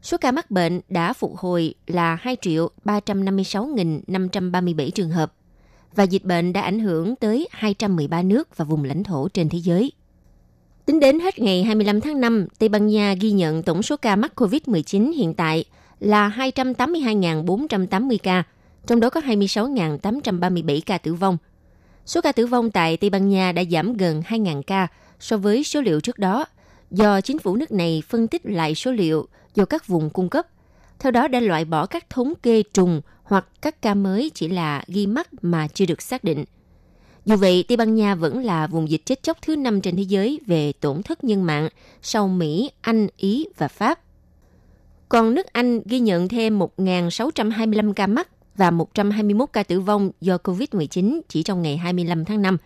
[0.02, 2.36] Số ca mắc bệnh đã phục hồi là 2
[2.84, 5.32] 356.537 trường hợp
[5.94, 9.58] và dịch bệnh đã ảnh hưởng tới 213 nước và vùng lãnh thổ trên thế
[9.58, 9.92] giới.
[10.86, 14.16] Tính đến hết ngày 25 tháng 5, Tây Ban Nha ghi nhận tổng số ca
[14.16, 15.64] mắc COVID-19 hiện tại
[16.00, 18.42] là 282.480 ca,
[18.86, 21.38] trong đó có 26.837 ca tử vong.
[22.06, 24.88] Số ca tử vong tại Tây Ban Nha đã giảm gần 2.000 ca
[25.20, 26.44] so với số liệu trước đó,
[26.90, 30.46] do chính phủ nước này phân tích lại số liệu do các vùng cung cấp.
[30.98, 34.82] Theo đó đã loại bỏ các thống kê trùng hoặc các ca mới chỉ là
[34.86, 36.44] ghi mắc mà chưa được xác định.
[37.24, 40.02] Dù vậy, Tây Ban Nha vẫn là vùng dịch chết chóc thứ năm trên thế
[40.02, 41.68] giới về tổn thất nhân mạng
[42.02, 44.00] sau Mỹ, Anh, Ý và Pháp.
[45.08, 50.36] Còn nước Anh ghi nhận thêm 1.625 ca mắc và 121 ca tử vong do
[50.36, 52.56] COVID-19 chỉ trong ngày 25 tháng 5.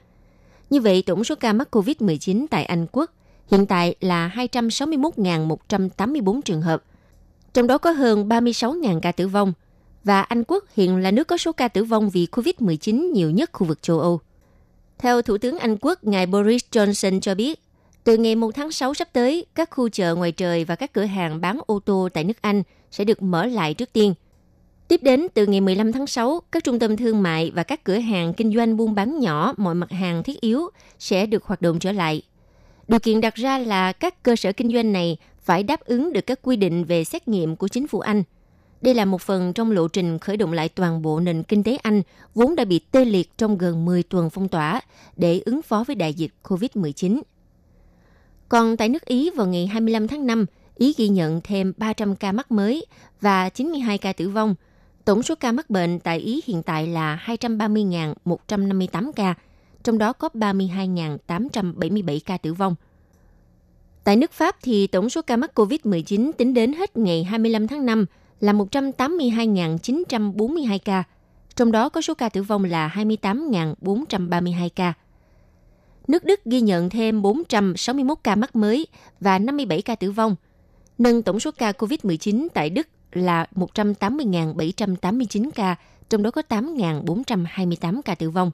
[0.71, 3.11] Như vậy, tổng số ca mắc COVID-19 tại Anh Quốc
[3.51, 6.83] hiện tại là 261.184 trường hợp,
[7.53, 9.53] trong đó có hơn 36.000 ca tử vong–
[10.05, 13.51] và Anh Quốc hiện là nước có số ca tử vong vì COVID-19 nhiều nhất
[13.53, 14.21] khu vực châu Âu.
[14.99, 17.61] Theo Thủ tướng Anh Quốc, ngài Boris Johnson cho biết,
[18.05, 21.05] từ ngày 1 tháng 6 sắp tới, các khu chợ ngoài trời và các cửa
[21.05, 24.15] hàng bán ô tô tại nước Anh sẽ được mở lại trước tiên.
[24.89, 27.99] Tiếp đến, từ ngày 15 tháng 6, các trung tâm thương mại và các cửa
[27.99, 31.79] hàng kinh doanh buôn bán nhỏ mọi mặt hàng thiết yếu sẽ được hoạt động
[31.79, 32.23] trở lại.
[32.89, 36.27] Điều kiện đặt ra là các cơ sở kinh doanh này phải đáp ứng được
[36.27, 38.23] các quy định về xét nghiệm của chính phủ Anh–
[38.83, 41.77] đây là một phần trong lộ trình khởi động lại toàn bộ nền kinh tế
[41.77, 42.03] Anh
[42.35, 44.81] vốn đã bị tê liệt trong gần 10 tuần phong tỏa
[45.17, 47.23] để ứng phó với đại dịch COVID-19.
[48.49, 52.33] Còn tại nước Ý vào ngày 25 tháng 5, Ý ghi nhận thêm 300 ca
[52.33, 52.87] mắc mới
[53.21, 54.55] và 92 ca tử vong,
[55.05, 59.35] Tổng số ca mắc bệnh tại Ý hiện tại là 230.158 ca,
[59.83, 62.75] trong đó có 32.877 ca tử vong.
[64.05, 67.87] Tại nước Pháp thì tổng số ca mắc COVID-19 tính đến hết ngày 25 tháng
[67.87, 68.07] 5
[68.41, 71.05] là 182.942 ca,
[71.57, 74.93] trong đó có số ca tử vong là 28.432 ca.
[76.09, 78.87] Nước Đức ghi nhận thêm 461 ca mắc mới
[79.21, 80.37] và 57 ca tử vong,
[80.99, 85.77] nâng tổng số ca COVID-19 tại Đức là 180.789 ca,
[86.11, 88.51] trong đó có 8.428 ca tử vong.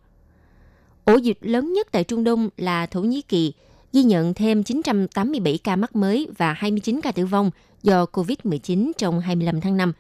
[1.05, 3.53] Ổ dịch lớn nhất tại Trung Đông là Thổ Nhĩ Kỳ,
[3.99, 7.51] ghi nhận thêm 987 ca mắc mới và 29 ca tử vong
[7.83, 9.93] do COVID-19 trong 25 tháng 5.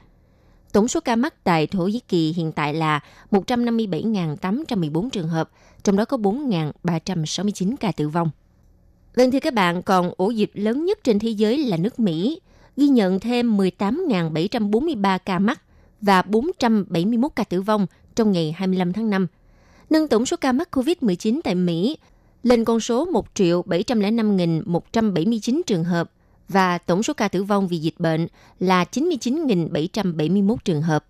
[0.73, 5.51] Tổng số ca mắc tại Thổ Nhĩ Kỳ hiện tại là 157.814 trường hợp,
[5.83, 8.31] trong đó có 4.369 ca tử vong.
[9.15, 12.41] Vâng thưa các bạn, còn ổ dịch lớn nhất trên thế giới là nước Mỹ,
[12.77, 15.63] ghi nhận thêm 18.743 ca mắc
[16.01, 19.27] và 471 ca tử vong trong ngày 25 tháng 5,
[19.91, 21.97] nâng tổng số ca mắc COVID-19 tại Mỹ
[22.43, 26.11] lên con số 1 triệu 705.179 trường hợp
[26.49, 28.27] và tổng số ca tử vong vì dịch bệnh
[28.59, 31.05] là 99.771 trường hợp.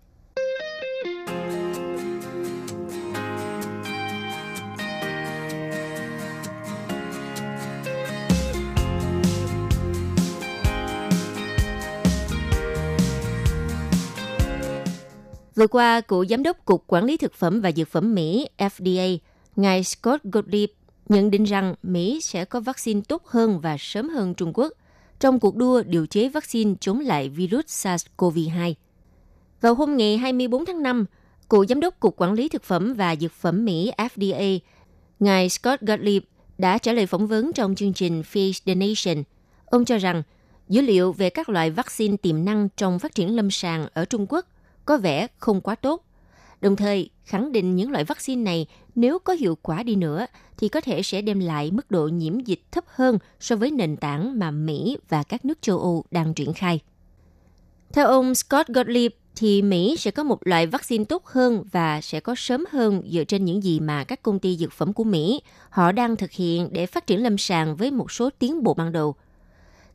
[15.55, 19.17] Vừa qua, cựu giám đốc Cục Quản lý Thực phẩm và Dược phẩm Mỹ FDA,
[19.55, 20.69] ngài Scott Gottlieb
[21.09, 24.73] nhận định rằng Mỹ sẽ có vaccine tốt hơn và sớm hơn Trung Quốc
[25.19, 28.73] trong cuộc đua điều chế vaccine chống lại virus SARS-CoV-2.
[29.61, 31.05] Vào hôm ngày 24 tháng 5,
[31.49, 34.59] cựu giám đốc Cục Quản lý Thực phẩm và Dược phẩm Mỹ FDA,
[35.19, 36.23] ngài Scott Gottlieb
[36.57, 39.23] đã trả lời phỏng vấn trong chương trình Face the Nation.
[39.65, 40.23] Ông cho rằng
[40.69, 44.25] dữ liệu về các loại vaccine tiềm năng trong phát triển lâm sàng ở Trung
[44.29, 44.45] Quốc
[44.85, 46.05] có vẻ không quá tốt.
[46.61, 48.67] Đồng thời, khẳng định những loại vaccine này
[48.99, 50.25] nếu có hiệu quả đi nữa
[50.57, 53.97] thì có thể sẽ đem lại mức độ nhiễm dịch thấp hơn so với nền
[53.97, 56.79] tảng mà Mỹ và các nước châu Âu đang triển khai.
[57.93, 62.19] Theo ông Scott Gottlieb, thì Mỹ sẽ có một loại vaccine tốt hơn và sẽ
[62.19, 65.41] có sớm hơn dựa trên những gì mà các công ty dược phẩm của Mỹ
[65.69, 68.91] họ đang thực hiện để phát triển lâm sàng với một số tiến bộ ban
[68.91, 69.15] đầu.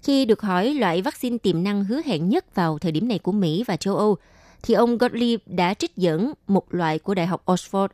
[0.02, 3.32] Khi được hỏi loại vaccine tiềm năng hứa hẹn nhất vào thời điểm này của
[3.32, 4.16] Mỹ và châu Âu,
[4.62, 7.88] thì ông Gottlieb đã trích dẫn một loại của Đại học Oxford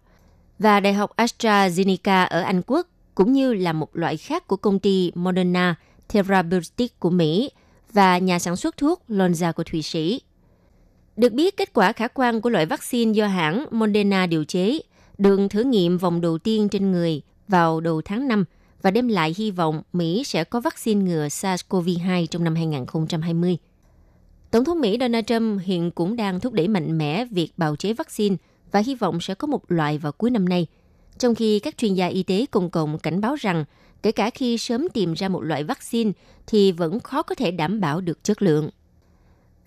[0.61, 4.79] và Đại học AstraZeneca ở Anh Quốc, cũng như là một loại khác của công
[4.79, 5.75] ty Moderna
[6.09, 7.51] Therapeutics của Mỹ
[7.93, 10.21] và nhà sản xuất thuốc Lonza của Thụy Sĩ.
[11.17, 14.79] Được biết, kết quả khả quan của loại vaccine do hãng Moderna điều chế
[15.19, 18.45] được thử nghiệm vòng đầu tiên trên người vào đầu tháng 5
[18.83, 23.59] và đem lại hy vọng Mỹ sẽ có vaccine ngừa SARS-CoV-2 trong năm 2020.
[24.51, 27.93] Tổng thống Mỹ Donald Trump hiện cũng đang thúc đẩy mạnh mẽ việc bào chế
[27.93, 28.37] vaccine
[28.73, 30.67] và hy vọng sẽ có một loại vào cuối năm nay.
[31.19, 33.65] Trong khi các chuyên gia y tế công cộng cảnh báo rằng
[34.03, 36.13] kể cả khi sớm tìm ra một loại vaccine
[36.47, 38.71] thì vẫn khó có thể đảm bảo được chất lượng.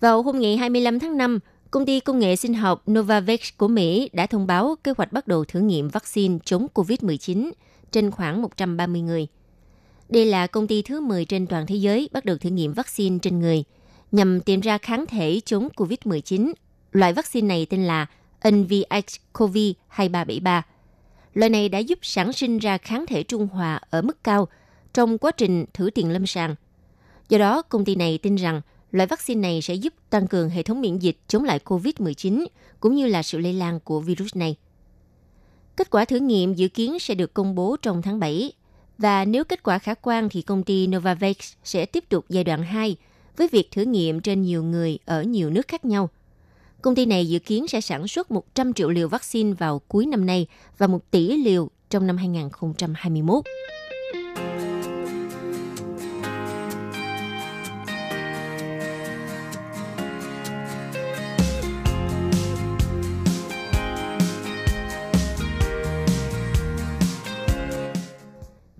[0.00, 1.38] Vào hôm ngày 25 tháng 5,
[1.70, 5.26] công ty công nghệ sinh học Novavax của Mỹ đã thông báo kế hoạch bắt
[5.26, 7.50] đầu thử nghiệm vaccine chống COVID-19
[7.90, 9.26] trên khoảng 130 người.
[10.08, 13.18] Đây là công ty thứ 10 trên toàn thế giới bắt đầu thử nghiệm vaccine
[13.22, 13.64] trên người–
[14.14, 16.52] nhằm tìm ra kháng thể chống COVID-19.
[16.92, 18.06] Loại vaccine này tên là
[18.44, 20.62] NVX-CoV2373.
[21.34, 24.48] Loại này đã giúp sản sinh ra kháng thể trung hòa ở mức cao
[24.94, 26.54] trong quá trình thử tiền lâm sàng.
[27.28, 28.60] Do đó, công ty này tin rằng
[28.92, 32.46] loại vaccine này sẽ giúp tăng cường hệ thống miễn dịch chống lại COVID-19
[32.80, 34.56] cũng như là sự lây lan của virus này.
[35.76, 38.52] Kết quả thử nghiệm dự kiến sẽ được công bố trong tháng 7
[38.98, 42.62] và nếu kết quả khả quan thì công ty Novavax sẽ tiếp tục giai đoạn
[42.62, 42.96] 2
[43.36, 46.10] với việc thử nghiệm trên nhiều người ở nhiều nước khác nhau.
[46.84, 50.26] Công ty này dự kiến sẽ sản xuất 100 triệu liều vaccine vào cuối năm
[50.26, 50.46] nay
[50.78, 53.44] và 1 tỷ liều trong năm 2021.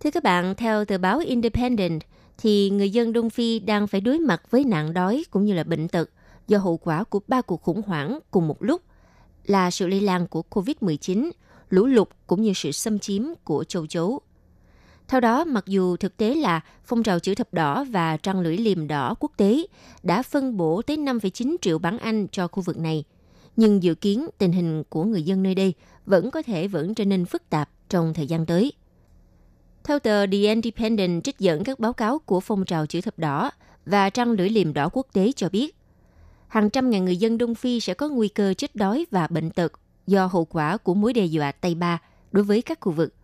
[0.00, 2.02] Thưa các bạn, theo tờ báo Independent,
[2.38, 5.64] thì người dân Đông Phi đang phải đối mặt với nạn đói cũng như là
[5.64, 6.10] bệnh tật
[6.48, 8.82] do hậu quả của ba cuộc khủng hoảng cùng một lúc
[9.44, 11.30] là sự lây lan của COVID-19,
[11.70, 14.20] lũ lụt cũng như sự xâm chiếm của châu chấu.
[15.08, 18.56] Theo đó, mặc dù thực tế là phong trào chữ thập đỏ và trăng lưỡi
[18.56, 19.66] liềm đỏ quốc tế
[20.02, 23.04] đã phân bổ tới 5,9 triệu bảng Anh cho khu vực này,
[23.56, 25.74] nhưng dự kiến tình hình của người dân nơi đây
[26.06, 28.72] vẫn có thể vẫn trở nên phức tạp trong thời gian tới.
[29.84, 33.50] Theo tờ The Independent trích dẫn các báo cáo của phong trào chữ thập đỏ
[33.86, 35.76] và trăng lưỡi liềm đỏ quốc tế cho biết,
[36.54, 39.50] hàng trăm ngàn người dân Đông Phi sẽ có nguy cơ chết đói và bệnh
[39.50, 39.72] tật
[40.06, 41.98] do hậu quả của mối đe dọa Tây Ba
[42.32, 43.14] đối với các khu vực.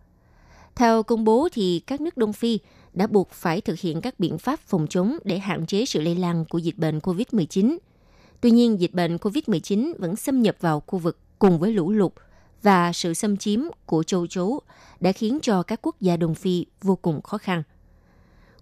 [0.75, 2.59] Theo công bố thì các nước Đông Phi
[2.93, 6.15] đã buộc phải thực hiện các biện pháp phòng chống để hạn chế sự lây
[6.15, 7.77] lan của dịch bệnh COVID-19.
[8.41, 12.13] Tuy nhiên, dịch bệnh COVID-19 vẫn xâm nhập vào khu vực cùng với lũ lụt
[12.63, 14.61] và sự xâm chiếm của châu chấu
[14.99, 17.63] đã khiến cho các quốc gia Đông Phi vô cùng khó khăn.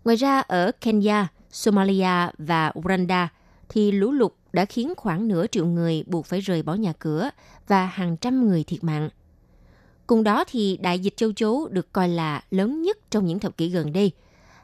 [0.05, 3.29] Ngoài ra, ở Kenya, Somalia và Uganda
[3.69, 7.29] thì lũ lụt đã khiến khoảng nửa triệu người buộc phải rời bỏ nhà cửa
[7.67, 9.09] và hàng trăm người thiệt mạng.
[10.07, 13.57] Cùng đó thì đại dịch châu chấu được coi là lớn nhất trong những thập
[13.57, 14.11] kỷ gần đây.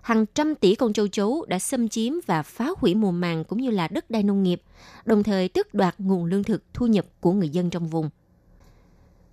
[0.01, 3.61] Hàng trăm tỷ con châu chấu đã xâm chiếm và phá hủy mùa màng cũng
[3.61, 4.61] như là đất đai nông nghiệp,
[5.05, 8.09] đồng thời tước đoạt nguồn lương thực thu nhập của người dân trong vùng.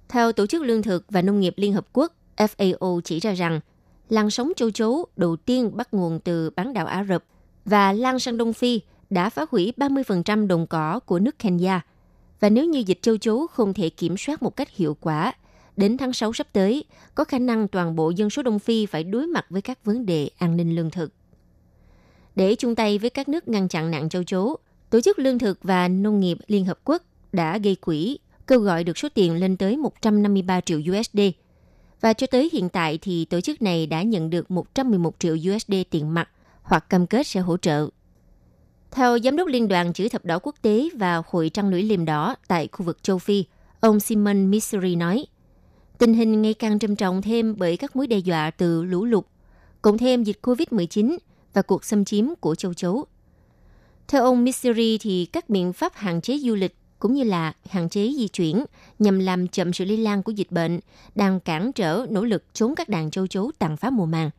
[0.09, 3.61] Theo Tổ chức Lương thực và Nông nghiệp Liên Hợp Quốc, FAO chỉ ra rằng
[4.09, 7.25] làn sóng châu chấu đầu tiên bắt nguồn từ bán đảo Ả Rập
[7.65, 8.81] và lan sang Đông Phi
[9.13, 11.81] đã phá hủy 30% đồng cỏ của nước Kenya.
[12.41, 15.33] Và nếu như dịch châu chấu không thể kiểm soát một cách hiệu quả,
[15.77, 16.85] đến tháng 6 sắp tới,
[17.15, 20.07] có khả năng toàn bộ dân số Đông Phi phải đối mặt với các vấn
[20.07, 21.13] đề an ninh lương thực.
[22.37, 24.59] Để chung tay với các nước ngăn chặn nạn châu chấu,
[24.93, 27.03] Tổ chức Lương thực và Nông nghiệp Liên Hợp Quốc
[27.33, 31.21] đã gây quỹ kêu gọi được số tiền lên tới 153 triệu USD.
[32.01, 35.75] Và cho tới hiện tại thì tổ chức này đã nhận được 111 triệu USD
[35.91, 36.29] tiền mặt
[36.63, 37.89] hoặc cam kết sẽ hỗ trợ.
[38.93, 42.05] Theo Giám đốc Liên đoàn Chữ thập đỏ quốc tế và Hội Trăng lưỡi liềm
[42.05, 43.45] đỏ tại khu vực châu Phi,
[43.81, 45.27] ông Simon Missouri nói,
[45.99, 49.25] tình hình ngày càng trầm trọng thêm bởi các mối đe dọa từ lũ lụt,
[49.83, 51.19] cộng thêm dịch COVID-19
[51.53, 53.05] và cuộc xâm chiếm của châu chấu.
[54.09, 57.89] Theo ông Missouri thì các biện pháp hạn chế du lịch cũng như là hạn
[57.89, 58.65] chế di chuyển
[58.99, 60.81] nhằm làm chậm sự lây lan của dịch bệnh
[61.15, 64.31] đang cản trở nỗ lực chống các đàn châu chấu tàn phá mùa màng.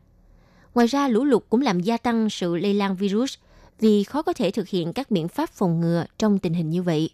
[0.74, 3.34] Ngoài ra, lũ lụt cũng làm gia tăng sự lây lan virus
[3.80, 6.82] vì khó có thể thực hiện các biện pháp phòng ngừa trong tình hình như
[6.82, 7.10] vậy.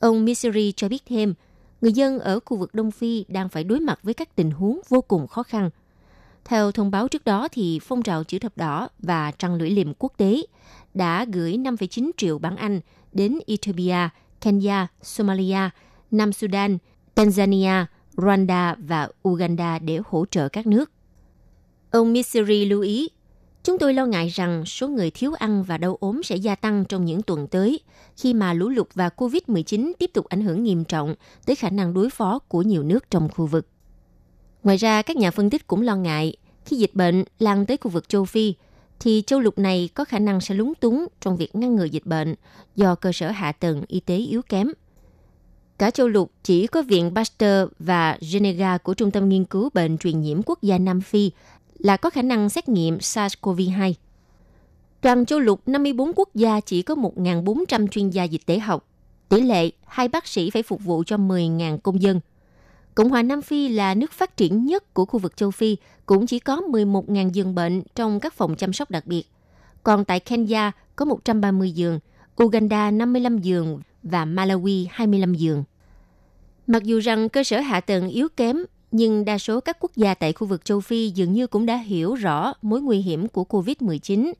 [0.00, 1.34] Ông Missouri cho biết thêm,
[1.80, 4.80] người dân ở khu vực Đông Phi đang phải đối mặt với các tình huống
[4.88, 5.70] vô cùng khó khăn.
[6.44, 9.94] Theo thông báo trước đó, thì phong trào chữ thập đỏ và trăng lưỡi liềm
[9.98, 10.42] quốc tế
[10.94, 12.80] đã gửi 5,9 triệu bản Anh
[13.12, 14.08] đến Ethiopia,
[14.40, 15.70] Kenya, Somalia,
[16.10, 16.78] Nam Sudan,
[17.14, 17.84] Tanzania,
[18.16, 20.90] Rwanda và Uganda để hỗ trợ các nước.
[21.90, 23.08] Ông Missouri lưu ý,
[23.62, 26.84] chúng tôi lo ngại rằng số người thiếu ăn và đau ốm sẽ gia tăng
[26.84, 27.80] trong những tuần tới
[28.16, 31.14] khi mà lũ lụt và COVID-19 tiếp tục ảnh hưởng nghiêm trọng
[31.46, 33.66] tới khả năng đối phó của nhiều nước trong khu vực.
[34.62, 37.90] Ngoài ra, các nhà phân tích cũng lo ngại khi dịch bệnh lan tới khu
[37.90, 38.54] vực châu Phi,
[39.00, 42.06] thì châu lục này có khả năng sẽ lúng túng trong việc ngăn ngừa dịch
[42.06, 42.34] bệnh
[42.76, 44.68] do cơ sở hạ tầng y tế yếu kém.
[45.78, 49.98] Cả châu lục chỉ có viện Pasteur và Genega của Trung tâm Nghiên cứu Bệnh
[49.98, 51.30] truyền nhiễm quốc gia Nam Phi
[51.78, 53.92] là có khả năng xét nghiệm SARS-CoV-2.
[55.00, 58.88] Toàn châu lục 54 quốc gia chỉ có 1.400 chuyên gia dịch tễ học.
[59.28, 62.20] Tỷ lệ hai bác sĩ phải phục vụ cho 10.000 công dân.
[62.94, 66.26] Cộng hòa Nam Phi là nước phát triển nhất của khu vực châu Phi, cũng
[66.26, 69.26] chỉ có 11.000 giường bệnh trong các phòng chăm sóc đặc biệt.
[69.82, 71.98] Còn tại Kenya có 130 giường,
[72.42, 75.64] Uganda 55 giường và Malawi 25 giường.
[76.66, 78.56] Mặc dù rằng cơ sở hạ tầng yếu kém,
[78.92, 81.76] nhưng đa số các quốc gia tại khu vực châu Phi dường như cũng đã
[81.76, 84.32] hiểu rõ mối nguy hiểm của COVID-19,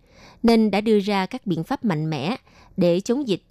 [0.43, 2.37] nên đã đưa ra các biện pháp mạnh mẽ
[2.77, 3.43] để chống dịch.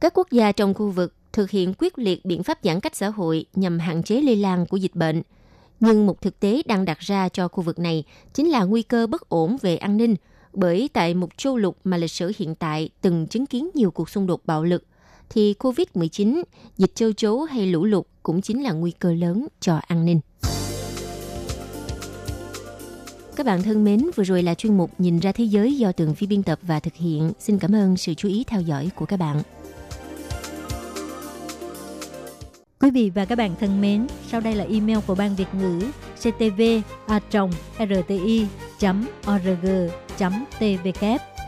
[0.00, 3.08] Các quốc gia trong khu vực thực hiện quyết liệt biện pháp giãn cách xã
[3.08, 5.22] hội nhằm hạn chế lây lan của dịch bệnh.
[5.80, 8.04] Nhưng một thực tế đang đặt ra cho khu vực này
[8.34, 10.16] chính là nguy cơ bất ổn về an ninh,
[10.52, 14.10] bởi tại một châu lục mà lịch sử hiện tại từng chứng kiến nhiều cuộc
[14.10, 14.84] xung đột bạo lực,
[15.30, 16.42] thì COVID-19,
[16.78, 20.20] dịch châu chấu hay lũ lụt cũng chính là nguy cơ lớn cho an ninh.
[23.36, 26.14] Các bạn thân mến, vừa rồi là chuyên mục Nhìn ra thế giới do tường
[26.14, 27.32] phi biên tập và thực hiện.
[27.38, 29.42] Xin cảm ơn sự chú ý theo dõi của các bạn.
[32.80, 35.80] Quý vị và các bạn thân mến, sau đây là email của Ban Việt ngữ
[36.16, 36.62] ctv
[37.06, 37.20] a
[37.78, 38.46] rti
[39.34, 39.66] org
[40.58, 41.04] tvk